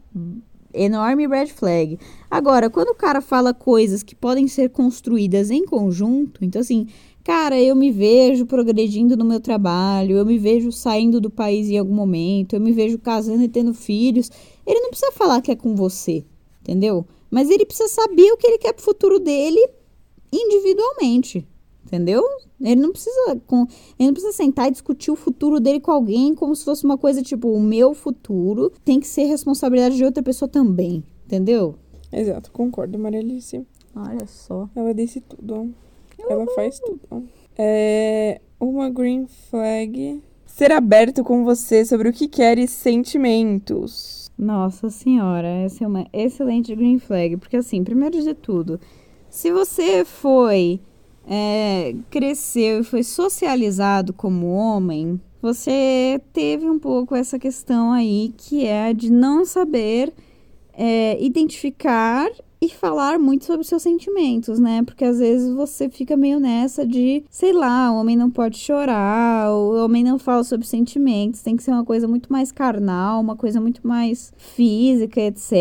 enorme 0.73 1.27
red 1.27 1.47
flag. 1.47 1.99
Agora, 2.31 2.71
quando 2.71 2.91
o 2.91 2.95
cara 2.95 3.21
fala 3.21 3.53
coisas 3.53 4.03
que 4.03 4.15
podem 4.15 4.47
ser 4.47 4.71
construídas 4.71 5.51
em 5.51 5.65
conjunto, 5.65 6.45
então 6.45 6.61
assim, 6.61 6.87
cara, 7.25 7.61
eu 7.61 7.75
me 7.75 7.91
vejo 7.91 8.47
progredindo 8.47 9.17
no 9.17 9.25
meu 9.25 9.41
trabalho, 9.41 10.17
eu 10.17 10.27
me 10.27 10.39
vejo 10.39 10.71
saindo 10.71 11.21
do 11.21 11.31
país 11.31 11.69
em 11.69 11.79
algum 11.79 11.95
momento, 11.95 12.55
eu 12.55 12.61
me 12.61 12.73
vejo 12.73 12.99
casando 12.99 13.43
e 13.43 13.49
tendo 13.49 13.75
filhos. 13.75 14.31
Ele 14.67 14.81
não 14.81 14.91
precisa 14.91 15.13
falar 15.13 15.41
que 15.41 15.51
é 15.51 15.57
com 15.57 15.75
você, 15.75 16.25
entendeu? 16.61 17.07
Mas 17.31 17.51
ele 17.51 17.65
precisa 17.65 17.89
saber 17.89 18.31
o 18.33 18.37
que 18.37 18.47
ele 18.47 18.59
quer 18.59 18.73
pro 18.73 18.85
futuro 18.85 19.19
dele 19.19 19.61
individualmente. 20.33 21.47
Entendeu? 21.91 22.23
Ele 22.61 22.81
não 22.81 22.93
precisa 22.93 23.41
com, 23.49 23.67
ele 23.99 24.07
não 24.07 24.13
precisa 24.13 24.33
sentar 24.33 24.69
e 24.69 24.71
discutir 24.71 25.11
o 25.11 25.17
futuro 25.17 25.59
dele 25.59 25.81
com 25.81 25.91
alguém 25.91 26.37
como 26.37 26.55
se 26.55 26.65
fosse 26.65 26.85
uma 26.85 26.97
coisa 26.97 27.21
tipo, 27.21 27.49
o 27.49 27.61
meu 27.61 27.95
futuro 27.95 28.73
tem 28.85 29.01
que 29.01 29.09
ser 29.09 29.25
responsabilidade 29.25 29.97
de 29.97 30.05
outra 30.05 30.23
pessoa 30.23 30.49
também, 30.49 31.03
entendeu? 31.27 31.75
Exato, 32.13 32.53
concordo, 32.53 32.97
Maria 32.97 33.19
Alice. 33.19 33.67
Olha 33.97 34.25
só. 34.25 34.71
Ela 34.77 34.95
disse 34.95 35.21
tudo. 35.21 35.75
Ela 36.17 36.47
faz 36.55 36.79
tudo. 36.79 37.29
É 37.59 38.41
uma 38.61 38.89
green 38.89 39.27
flag. 39.27 40.23
Ser 40.47 40.71
aberto 40.71 41.25
com 41.25 41.43
você 41.45 41.85
sobre 41.85 42.09
o 42.09 42.13
que 42.13 42.29
quer 42.29 42.57
e 42.57 42.69
sentimentos. 42.69 44.31
Nossa 44.39 44.91
senhora, 44.91 45.49
essa 45.49 45.83
é 45.83 45.89
uma 45.89 46.07
excelente 46.13 46.73
green 46.77 47.01
flag, 47.01 47.37
porque 47.37 47.57
assim, 47.57 47.83
primeiro 47.83 48.23
de 48.23 48.33
tudo, 48.33 48.79
se 49.29 49.51
você 49.51 50.05
foi 50.05 50.81
é, 51.33 51.95
cresceu 52.11 52.81
e 52.81 52.85
foi 52.85 53.05
socializado 53.05 54.13
como 54.13 54.49
homem, 54.49 55.21
você 55.41 56.21
teve 56.33 56.69
um 56.69 56.79
pouco 56.79 57.15
essa 57.15 57.39
questão 57.39 57.93
aí 57.93 58.35
que 58.37 58.67
é 58.67 58.89
a 58.89 58.93
de 58.93 59.13
não 59.13 59.45
saber 59.45 60.13
é, 60.75 61.23
identificar 61.23 62.29
e 62.63 62.69
falar 62.69 63.19
muito 63.19 63.47
sobre 63.47 63.65
seus 63.65 63.83
sentimentos, 63.83 64.59
né? 64.59 64.83
Porque 64.83 65.05
às 65.05 65.19
vezes 65.19 65.51
você 65.55 65.89
fica 65.89 66.15
meio 66.15 66.39
nessa 66.39 66.85
de, 66.85 67.25
sei 67.31 67.55
lá, 67.55 67.91
o 67.91 67.97
homem 67.97 68.17
não 68.17 68.31
pode 68.31 68.59
chorar, 68.59 69.51
o 69.51 69.83
homem 69.83 70.05
não 70.05 70.19
fala 70.19 70.45
sobre 70.45 70.67
sentimentos, 70.67 71.41
tem 71.41 71.57
que 71.57 71.63
ser 71.63 71.71
uma 71.71 71.85
coisa 71.85 72.07
muito 72.07 72.31
mais 72.31 72.53
carnal, 72.53 73.19
uma 73.21 73.35
coisa 73.35 73.61
muito 73.61 73.87
mais 73.87 74.31
física, 74.37 75.21
etc. 75.23 75.53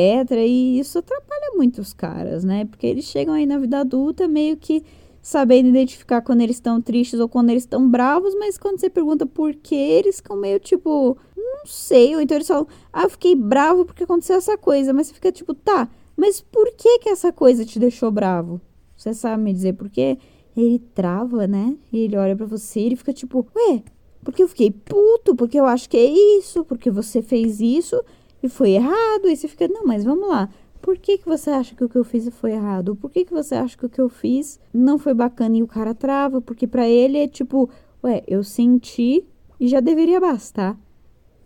E 0.45 0.79
isso 0.79 0.99
atrapalha 0.99 1.53
muito 1.55 1.79
os 1.79 1.93
caras, 1.93 2.43
né? 2.43 2.65
Porque 2.65 2.87
eles 2.87 3.05
chegam 3.05 3.33
aí 3.33 3.45
na 3.45 3.57
vida 3.57 3.79
adulta 3.79 4.27
meio 4.27 4.57
que 4.57 4.83
sabendo 5.21 5.69
identificar 5.69 6.21
quando 6.21 6.41
eles 6.41 6.57
estão 6.57 6.81
tristes 6.81 7.19
ou 7.19 7.27
quando 7.27 7.49
eles 7.49 7.63
estão 7.63 7.89
bravos, 7.89 8.33
mas 8.35 8.57
quando 8.57 8.79
você 8.79 8.89
pergunta 8.89 9.25
por 9.25 9.53
que, 9.53 9.75
eles 9.75 10.17
ficam 10.17 10.37
meio 10.37 10.59
tipo, 10.59 11.17
não 11.35 11.65
sei, 11.65 12.15
ou 12.15 12.21
então 12.21 12.37
eles 12.37 12.47
falam, 12.47 12.67
ah, 12.91 13.03
eu 13.03 13.09
fiquei 13.09 13.35
bravo 13.35 13.85
porque 13.85 14.03
aconteceu 14.03 14.37
essa 14.37 14.57
coisa, 14.57 14.93
mas 14.93 15.07
você 15.07 15.13
fica 15.13 15.31
tipo, 15.31 15.53
tá, 15.53 15.89
mas 16.15 16.41
por 16.41 16.71
que 16.75 16.99
que 16.99 17.09
essa 17.09 17.31
coisa 17.31 17.65
te 17.65 17.79
deixou 17.79 18.11
bravo? 18.11 18.59
Você 18.95 19.13
sabe 19.13 19.41
me 19.41 19.53
dizer 19.53 19.73
por 19.73 19.89
quê? 19.89 20.17
Ele 20.55 20.79
trava, 20.93 21.47
né? 21.47 21.77
E 21.91 21.99
ele 21.99 22.17
olha 22.17 22.35
pra 22.35 22.45
você 22.45 22.81
e 22.81 22.85
ele 22.87 22.95
fica 22.97 23.13
tipo, 23.13 23.47
ué, 23.55 23.81
porque 24.23 24.43
eu 24.43 24.47
fiquei 24.47 24.71
puto, 24.71 25.35
porque 25.35 25.57
eu 25.57 25.65
acho 25.65 25.89
que 25.89 25.95
é 25.95 26.37
isso, 26.37 26.65
porque 26.65 26.91
você 26.91 27.21
fez 27.21 27.61
isso 27.61 28.03
e 28.43 28.49
foi 28.49 28.71
errado. 28.71 29.29
E 29.29 29.35
você 29.35 29.47
fica, 29.47 29.67
não, 29.69 29.85
mas 29.85 30.03
vamos 30.03 30.27
lá. 30.27 30.49
Por 30.81 30.97
que, 30.97 31.17
que 31.17 31.25
você 31.25 31.49
acha 31.49 31.75
que 31.75 31.83
o 31.83 31.89
que 31.89 31.97
eu 31.97 32.03
fiz 32.03 32.29
foi 32.29 32.51
errado? 32.51 32.95
Por 32.95 33.09
que, 33.11 33.25
que 33.25 33.33
você 33.33 33.55
acha 33.55 33.77
que 33.77 33.85
o 33.85 33.89
que 33.89 33.99
eu 33.99 34.09
fiz 34.09 34.59
não 34.73 34.97
foi 34.97 35.13
bacana 35.13 35.57
e 35.57 35.63
o 35.63 35.67
cara 35.67 35.93
trava? 35.93 36.41
Porque 36.41 36.65
pra 36.65 36.87
ele 36.87 37.17
é 37.17 37.27
tipo, 37.27 37.69
ué, 38.03 38.23
eu 38.27 38.43
senti 38.43 39.25
e 39.59 39.67
já 39.67 39.79
deveria 39.79 40.19
bastar. 40.19 40.77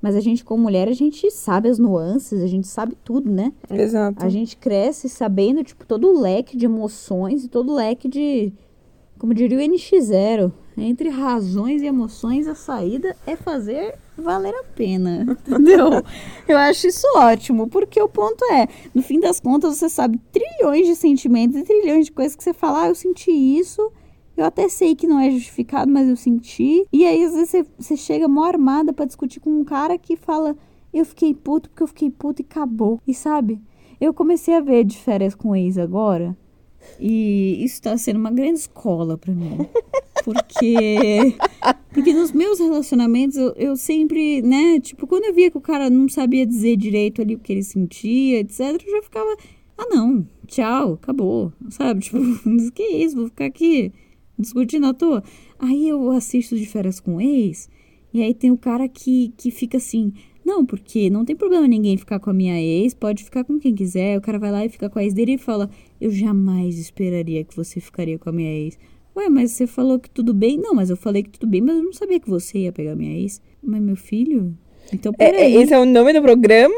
Mas 0.03 0.17
a 0.17 0.19
gente, 0.19 0.43
como 0.43 0.63
mulher, 0.63 0.89
a 0.89 0.93
gente 0.93 1.31
sabe 1.31 1.69
as 1.69 1.79
nuances, 1.79 2.43
a 2.43 2.47
gente 2.47 2.67
sabe 2.67 2.93
tudo, 3.05 3.31
né? 3.31 3.53
Exato. 3.69 4.23
A 4.23 4.27
gente 4.27 4.57
cresce 4.57 5.07
sabendo, 5.07 5.63
tipo, 5.63 5.85
todo 5.85 6.09
o 6.09 6.19
leque 6.19 6.57
de 6.57 6.65
emoções 6.65 7.45
e 7.45 7.47
todo 7.47 7.71
o 7.71 7.75
leque 7.75 8.09
de. 8.09 8.51
Como 9.23 9.33
diria 9.33 9.57
o 9.57 9.61
NX0, 9.61 10.51
entre 10.75 11.07
razões 11.07 11.81
e 11.81 11.85
emoções, 11.85 12.45
a 12.45 12.55
saída 12.55 13.15
é 13.25 13.37
fazer 13.37 13.95
valer 14.17 14.53
a 14.53 14.65
pena. 14.65 15.23
Entendeu? 15.47 16.03
Eu 16.45 16.57
acho 16.57 16.87
isso 16.87 17.07
ótimo, 17.15 17.69
porque 17.69 18.01
o 18.01 18.09
ponto 18.09 18.43
é, 18.51 18.67
no 18.93 19.01
fim 19.01 19.21
das 19.21 19.39
contas, 19.39 19.77
você 19.77 19.87
sabe 19.87 20.19
trilhões 20.29 20.87
de 20.87 20.97
sentimentos 20.97 21.55
e 21.55 21.63
trilhões 21.63 22.07
de 22.07 22.11
coisas 22.11 22.35
que 22.35 22.43
você 22.43 22.53
fala, 22.53 22.81
ah, 22.81 22.87
eu 22.89 22.95
senti 22.95 23.31
isso. 23.31 23.89
Eu 24.35 24.43
até 24.43 24.67
sei 24.67 24.93
que 24.93 25.07
não 25.07 25.17
é 25.17 25.31
justificado, 25.31 25.89
mas 25.89 26.09
eu 26.09 26.17
senti. 26.17 26.85
E 26.91 27.05
aí, 27.05 27.23
às 27.23 27.33
vezes, 27.33 27.65
você, 27.79 27.95
chega 27.95 28.27
mó 28.27 28.43
armada 28.43 28.91
pra 28.91 29.05
discutir 29.05 29.39
com 29.39 29.51
um 29.51 29.63
cara 29.63 29.97
que 29.97 30.17
fala: 30.17 30.53
Eu 30.93 31.05
fiquei 31.05 31.33
puto 31.33 31.69
porque 31.69 31.83
eu 31.83 31.87
fiquei 31.87 32.11
puto 32.11 32.41
e 32.41 32.45
acabou. 32.45 32.99
E 33.07 33.13
sabe, 33.13 33.61
eu 34.01 34.13
comecei 34.13 34.53
a 34.53 34.59
ver 34.59 34.83
de 34.83 34.97
férias 34.97 35.33
com 35.33 35.55
ex 35.55 35.77
agora. 35.77 36.35
E 36.99 37.63
isso 37.63 37.81
tá 37.81 37.97
sendo 37.97 38.17
uma 38.17 38.31
grande 38.31 38.59
escola 38.59 39.17
pra 39.17 39.33
mim. 39.33 39.67
Porque. 40.23 41.35
Porque 41.91 42.13
nos 42.13 42.31
meus 42.31 42.59
relacionamentos 42.59 43.37
eu, 43.37 43.53
eu 43.55 43.75
sempre, 43.75 44.41
né? 44.41 44.79
Tipo, 44.79 45.05
quando 45.05 45.25
eu 45.25 45.33
via 45.33 45.51
que 45.51 45.57
o 45.57 45.61
cara 45.61 45.89
não 45.89 46.07
sabia 46.09 46.45
dizer 46.45 46.75
direito 46.77 47.21
ali 47.21 47.35
o 47.35 47.39
que 47.39 47.53
ele 47.53 47.63
sentia, 47.63 48.39
etc., 48.39 48.59
eu 48.85 48.91
já 48.91 49.01
ficava. 49.03 49.35
Ah, 49.77 49.87
não, 49.89 50.27
tchau, 50.47 50.93
acabou. 50.93 51.51
Sabe? 51.69 52.01
Tipo, 52.01 52.19
que 52.73 52.83
isso? 52.83 53.15
Vou 53.15 53.27
ficar 53.27 53.45
aqui 53.45 53.91
discutindo 54.37 54.87
à 54.87 54.93
toa. 54.93 55.23
Aí 55.59 55.87
eu 55.87 56.11
assisto 56.11 56.57
de 56.57 56.65
férias 56.65 56.99
com 56.99 57.21
ex, 57.21 57.69
e 58.13 58.21
aí 58.21 58.33
tem 58.33 58.51
o 58.51 58.57
cara 58.57 58.87
que, 58.87 59.33
que 59.37 59.49
fica 59.49 59.77
assim, 59.77 60.13
Não, 60.45 60.65
porque 60.65 61.09
não 61.09 61.23
tem 61.23 61.35
problema 61.35 61.67
ninguém 61.67 61.95
ficar 61.97 62.19
com 62.19 62.29
a 62.29 62.33
minha 62.33 62.59
ex, 62.61 62.93
pode 62.93 63.23
ficar 63.23 63.43
com 63.43 63.57
quem 63.59 63.73
quiser. 63.73 64.17
O 64.17 64.21
cara 64.21 64.37
vai 64.37 64.51
lá 64.51 64.65
e 64.65 64.69
fica 64.69 64.89
com 64.89 64.99
a 64.99 65.03
ex 65.03 65.13
dele 65.13 65.33
e 65.33 65.37
fala: 65.37 65.69
Eu 66.01 66.11
jamais 66.11 66.77
esperaria 66.77 67.43
que 67.43 67.55
você 67.55 67.79
ficaria 67.79 68.19
com 68.19 68.29
a 68.29 68.33
minha 68.33 68.51
ex. 68.51 68.77
Ué, 69.15 69.29
mas 69.29 69.51
você 69.51 69.67
falou 69.67 69.99
que 69.99 70.09
tudo 70.09 70.33
bem? 70.33 70.57
Não, 70.57 70.73
mas 70.73 70.89
eu 70.89 70.97
falei 70.97 71.23
que 71.23 71.29
tudo 71.29 71.47
bem, 71.49 71.61
mas 71.61 71.77
eu 71.77 71.83
não 71.83 71.93
sabia 71.93 72.19
que 72.19 72.29
você 72.29 72.59
ia 72.59 72.71
pegar 72.71 72.95
minha 72.95 73.15
ex. 73.17 73.41
Mas 73.63 73.81
meu 73.81 73.95
filho? 73.95 74.57
Então, 74.91 75.13
É, 75.17 75.31
peraí. 75.31 75.55
é, 75.55 75.61
esse 75.61 75.73
é 75.73 75.79
o 75.79 75.85
nome 75.85 76.11
do 76.11 76.21
programa? 76.21 76.73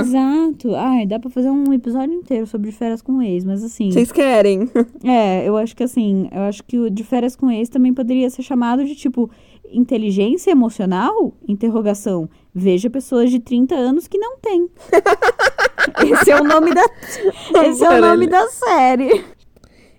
Exato. 0.00 0.74
Ai, 0.74 1.06
dá 1.06 1.18
pra 1.18 1.30
fazer 1.30 1.50
um 1.50 1.72
episódio 1.72 2.14
inteiro 2.14 2.46
sobre 2.46 2.70
férias 2.72 3.00
com 3.00 3.22
ex, 3.22 3.44
mas 3.44 3.62
assim. 3.64 3.90
Vocês 3.90 4.12
querem? 4.12 4.68
É, 5.04 5.48
eu 5.48 5.56
acho 5.56 5.74
que 5.74 5.82
assim, 5.82 6.28
eu 6.30 6.42
acho 6.42 6.62
que 6.64 6.78
o 6.78 6.90
de 6.90 7.02
férias 7.02 7.34
com 7.34 7.50
ex 7.50 7.68
também 7.68 7.92
poderia 7.94 8.28
ser 8.30 8.42
chamado 8.42 8.84
de 8.84 8.94
tipo 8.94 9.30
inteligência 9.72 10.50
emocional? 10.50 11.34
Interrogação. 11.48 12.28
Veja 12.54 12.90
pessoas 12.90 13.30
de 13.30 13.38
30 13.40 13.74
anos 13.74 14.06
que 14.06 14.18
não 14.18 14.38
têm. 14.38 14.68
Esse 16.12 16.30
é 16.30 16.40
o 16.40 16.44
nome 16.44 16.74
da 16.74 16.84
Esse 17.66 17.84
é 17.84 17.90
o 17.90 18.00
nome 18.00 18.26
da 18.26 18.46
série. 18.48 19.24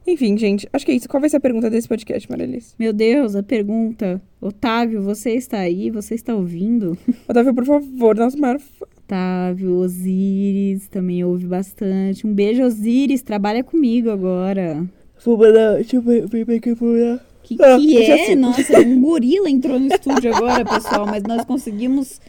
Enfim, 0.06 0.38
gente, 0.38 0.68
acho 0.74 0.86
que 0.86 0.92
é 0.92 0.96
isso. 0.96 1.08
Qual 1.08 1.22
vai 1.22 1.30
ser 1.30 1.38
a 1.38 1.40
pergunta 1.40 1.70
desse 1.70 1.88
podcast, 1.88 2.30
Marilis? 2.30 2.76
Meu 2.78 2.92
Deus, 2.92 3.36
a 3.36 3.44
pergunta. 3.44 4.22
Otávio, 4.42 5.02
você 5.02 5.32
está 5.32 5.60
aí? 5.60 5.90
Você 5.90 6.14
está 6.16 6.36
ouvindo? 6.36 6.98
Otávio, 7.28 7.54
por 7.54 7.66
favor, 7.66 8.16
nosso 8.16 8.38
maior. 8.38 8.60
Otávio, 8.98 9.78
Osiris 9.78 10.90
também 10.90 11.24
ouve 11.24 11.46
bastante. 11.46 12.28
Um 12.28 12.34
beijo, 12.34 12.64
Osiris. 12.64 13.22
Trabalha 13.22 13.64
comigo 13.64 14.10
agora. 14.10 14.86
Vou 15.24 15.38
mandar. 15.38 15.76
Deixa 15.76 15.96
eu 15.96 16.02
ver 16.02 16.28
ver 16.28 16.62
eu 16.66 16.76
vou 16.76 16.90
olhar. 16.90 17.33
Que 17.44 17.58
Ah, 17.62 17.78
que 17.78 17.98
é? 17.98 18.24
assim. 18.24 18.36
Nossa, 18.36 18.80
um 18.80 19.02
gorila 19.02 19.50
entrou 19.50 19.78
no 19.80 19.88
estúdio 19.94 20.34
agora, 20.36 20.64
pessoal, 20.64 21.06
mas 21.06 21.24
nós 21.24 21.44
conseguimos 21.46 22.22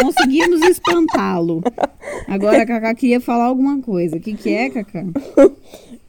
conseguimos 0.00 0.60
espantá-lo. 0.62 1.62
Agora 2.26 2.62
a 2.62 2.66
Cacá 2.66 2.94
queria 2.94 3.20
falar 3.20 3.46
alguma 3.46 3.80
coisa. 3.80 4.16
O 4.16 4.20
que, 4.20 4.34
que 4.34 4.50
é, 4.52 4.68
Cacá? 4.70 5.04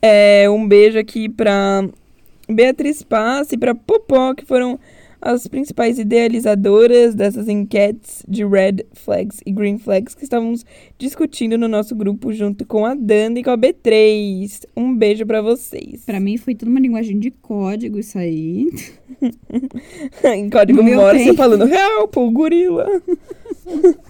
É, 0.01 0.49
um 0.49 0.67
beijo 0.67 0.97
aqui 0.99 1.27
pra 1.29 1.87
Beatriz 2.49 3.01
Passe 3.03 3.55
e 3.55 3.57
pra 3.57 3.73
Popó, 3.75 4.33
que 4.33 4.45
foram 4.45 4.79
as 5.21 5.47
principais 5.47 5.99
idealizadoras 5.99 7.13
dessas 7.13 7.47
enquetes 7.47 8.23
de 8.27 8.45
red 8.45 8.85
flags 8.93 9.39
e 9.45 9.51
green 9.51 9.77
flags 9.77 10.15
que 10.15 10.23
estávamos 10.23 10.65
discutindo 10.97 11.57
no 11.57 11.67
nosso 11.67 11.95
grupo 11.95 12.31
junto 12.31 12.65
com 12.65 12.85
a 12.85 12.95
Dani 12.95 13.41
e 13.41 13.43
com 13.43 13.51
a 13.51 13.57
B3. 13.57 14.65
Um 14.75 14.95
beijo 14.95 15.25
pra 15.25 15.41
vocês. 15.41 16.03
Pra 16.05 16.19
mim 16.19 16.37
foi 16.37 16.55
tudo 16.55 16.69
uma 16.69 16.79
linguagem 16.79 17.19
de 17.19 17.31
código 17.31 17.99
isso 17.99 18.17
aí. 18.17 18.67
em 20.23 20.49
código 20.49 20.81
Morse 20.81 21.35
falando 21.35 21.67
help, 21.67 22.15
gorila. 22.31 22.87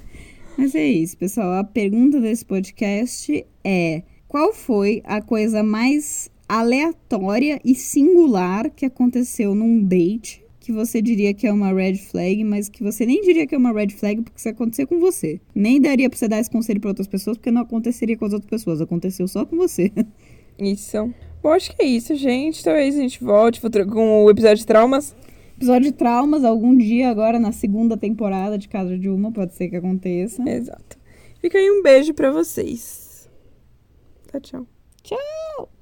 Mas 0.57 0.75
é 0.75 0.85
isso, 0.85 1.17
pessoal. 1.17 1.53
A 1.53 1.63
pergunta 1.63 2.19
desse 2.19 2.45
podcast 2.45 3.45
é: 3.63 4.03
qual 4.27 4.53
foi 4.53 5.01
a 5.05 5.21
coisa 5.21 5.63
mais 5.63 6.29
aleatória 6.47 7.61
e 7.63 7.75
singular 7.75 8.69
que 8.71 8.85
aconteceu 8.85 9.53
num 9.53 9.83
date 9.83 10.38
que 10.69 10.73
você 10.73 11.01
diria 11.01 11.33
que 11.33 11.47
é 11.47 11.51
uma 11.51 11.73
red 11.73 11.95
flag, 11.95 12.43
mas 12.43 12.69
que 12.69 12.83
você 12.83 13.03
nem 13.03 13.21
diria 13.21 13.47
que 13.47 13.55
é 13.55 13.57
uma 13.57 13.73
red 13.73 13.89
flag 13.89 14.21
porque 14.21 14.37
isso 14.37 14.49
aconteceu 14.49 14.85
com 14.85 14.99
você. 14.99 15.41
Nem 15.55 15.81
daria 15.81 16.07
pra 16.07 16.15
você 16.15 16.27
dar 16.27 16.39
esse 16.39 16.51
conselho 16.51 16.79
pra 16.79 16.91
outras 16.91 17.07
pessoas 17.07 17.37
porque 17.37 17.49
não 17.49 17.63
aconteceria 17.63 18.15
com 18.15 18.25
as 18.25 18.33
outras 18.33 18.47
pessoas, 18.47 18.79
aconteceu 18.79 19.27
só 19.27 19.43
com 19.47 19.57
você. 19.57 19.91
Isso. 20.59 21.11
Bom, 21.41 21.49
acho 21.49 21.75
que 21.75 21.81
é 21.81 21.85
isso, 21.85 22.13
gente. 22.15 22.63
Talvez 22.63 22.95
a 22.97 23.01
gente 23.01 23.23
volte 23.23 23.61
com 23.61 24.25
o 24.25 24.29
episódio 24.29 24.57
de 24.57 24.65
traumas. 24.67 25.15
Episódio 25.57 25.89
de 25.89 25.93
traumas, 25.93 26.43
algum 26.43 26.77
dia 26.77 27.09
agora 27.09 27.39
na 27.39 27.53
segunda 27.53 27.97
temporada 27.97 28.57
de 28.57 28.67
Casa 28.67 28.97
de 28.97 29.09
Uma, 29.09 29.31
pode 29.31 29.55
ser 29.55 29.69
que 29.69 29.77
aconteça. 29.77 30.47
Exato. 30.47 30.97
Fica 31.41 31.57
aí 31.57 31.71
um 31.71 31.81
beijo 31.81 32.13
pra 32.13 32.29
vocês. 32.29 33.27
Tchau, 34.29 34.41
tchau. 34.41 34.67
Tchau! 35.01 35.78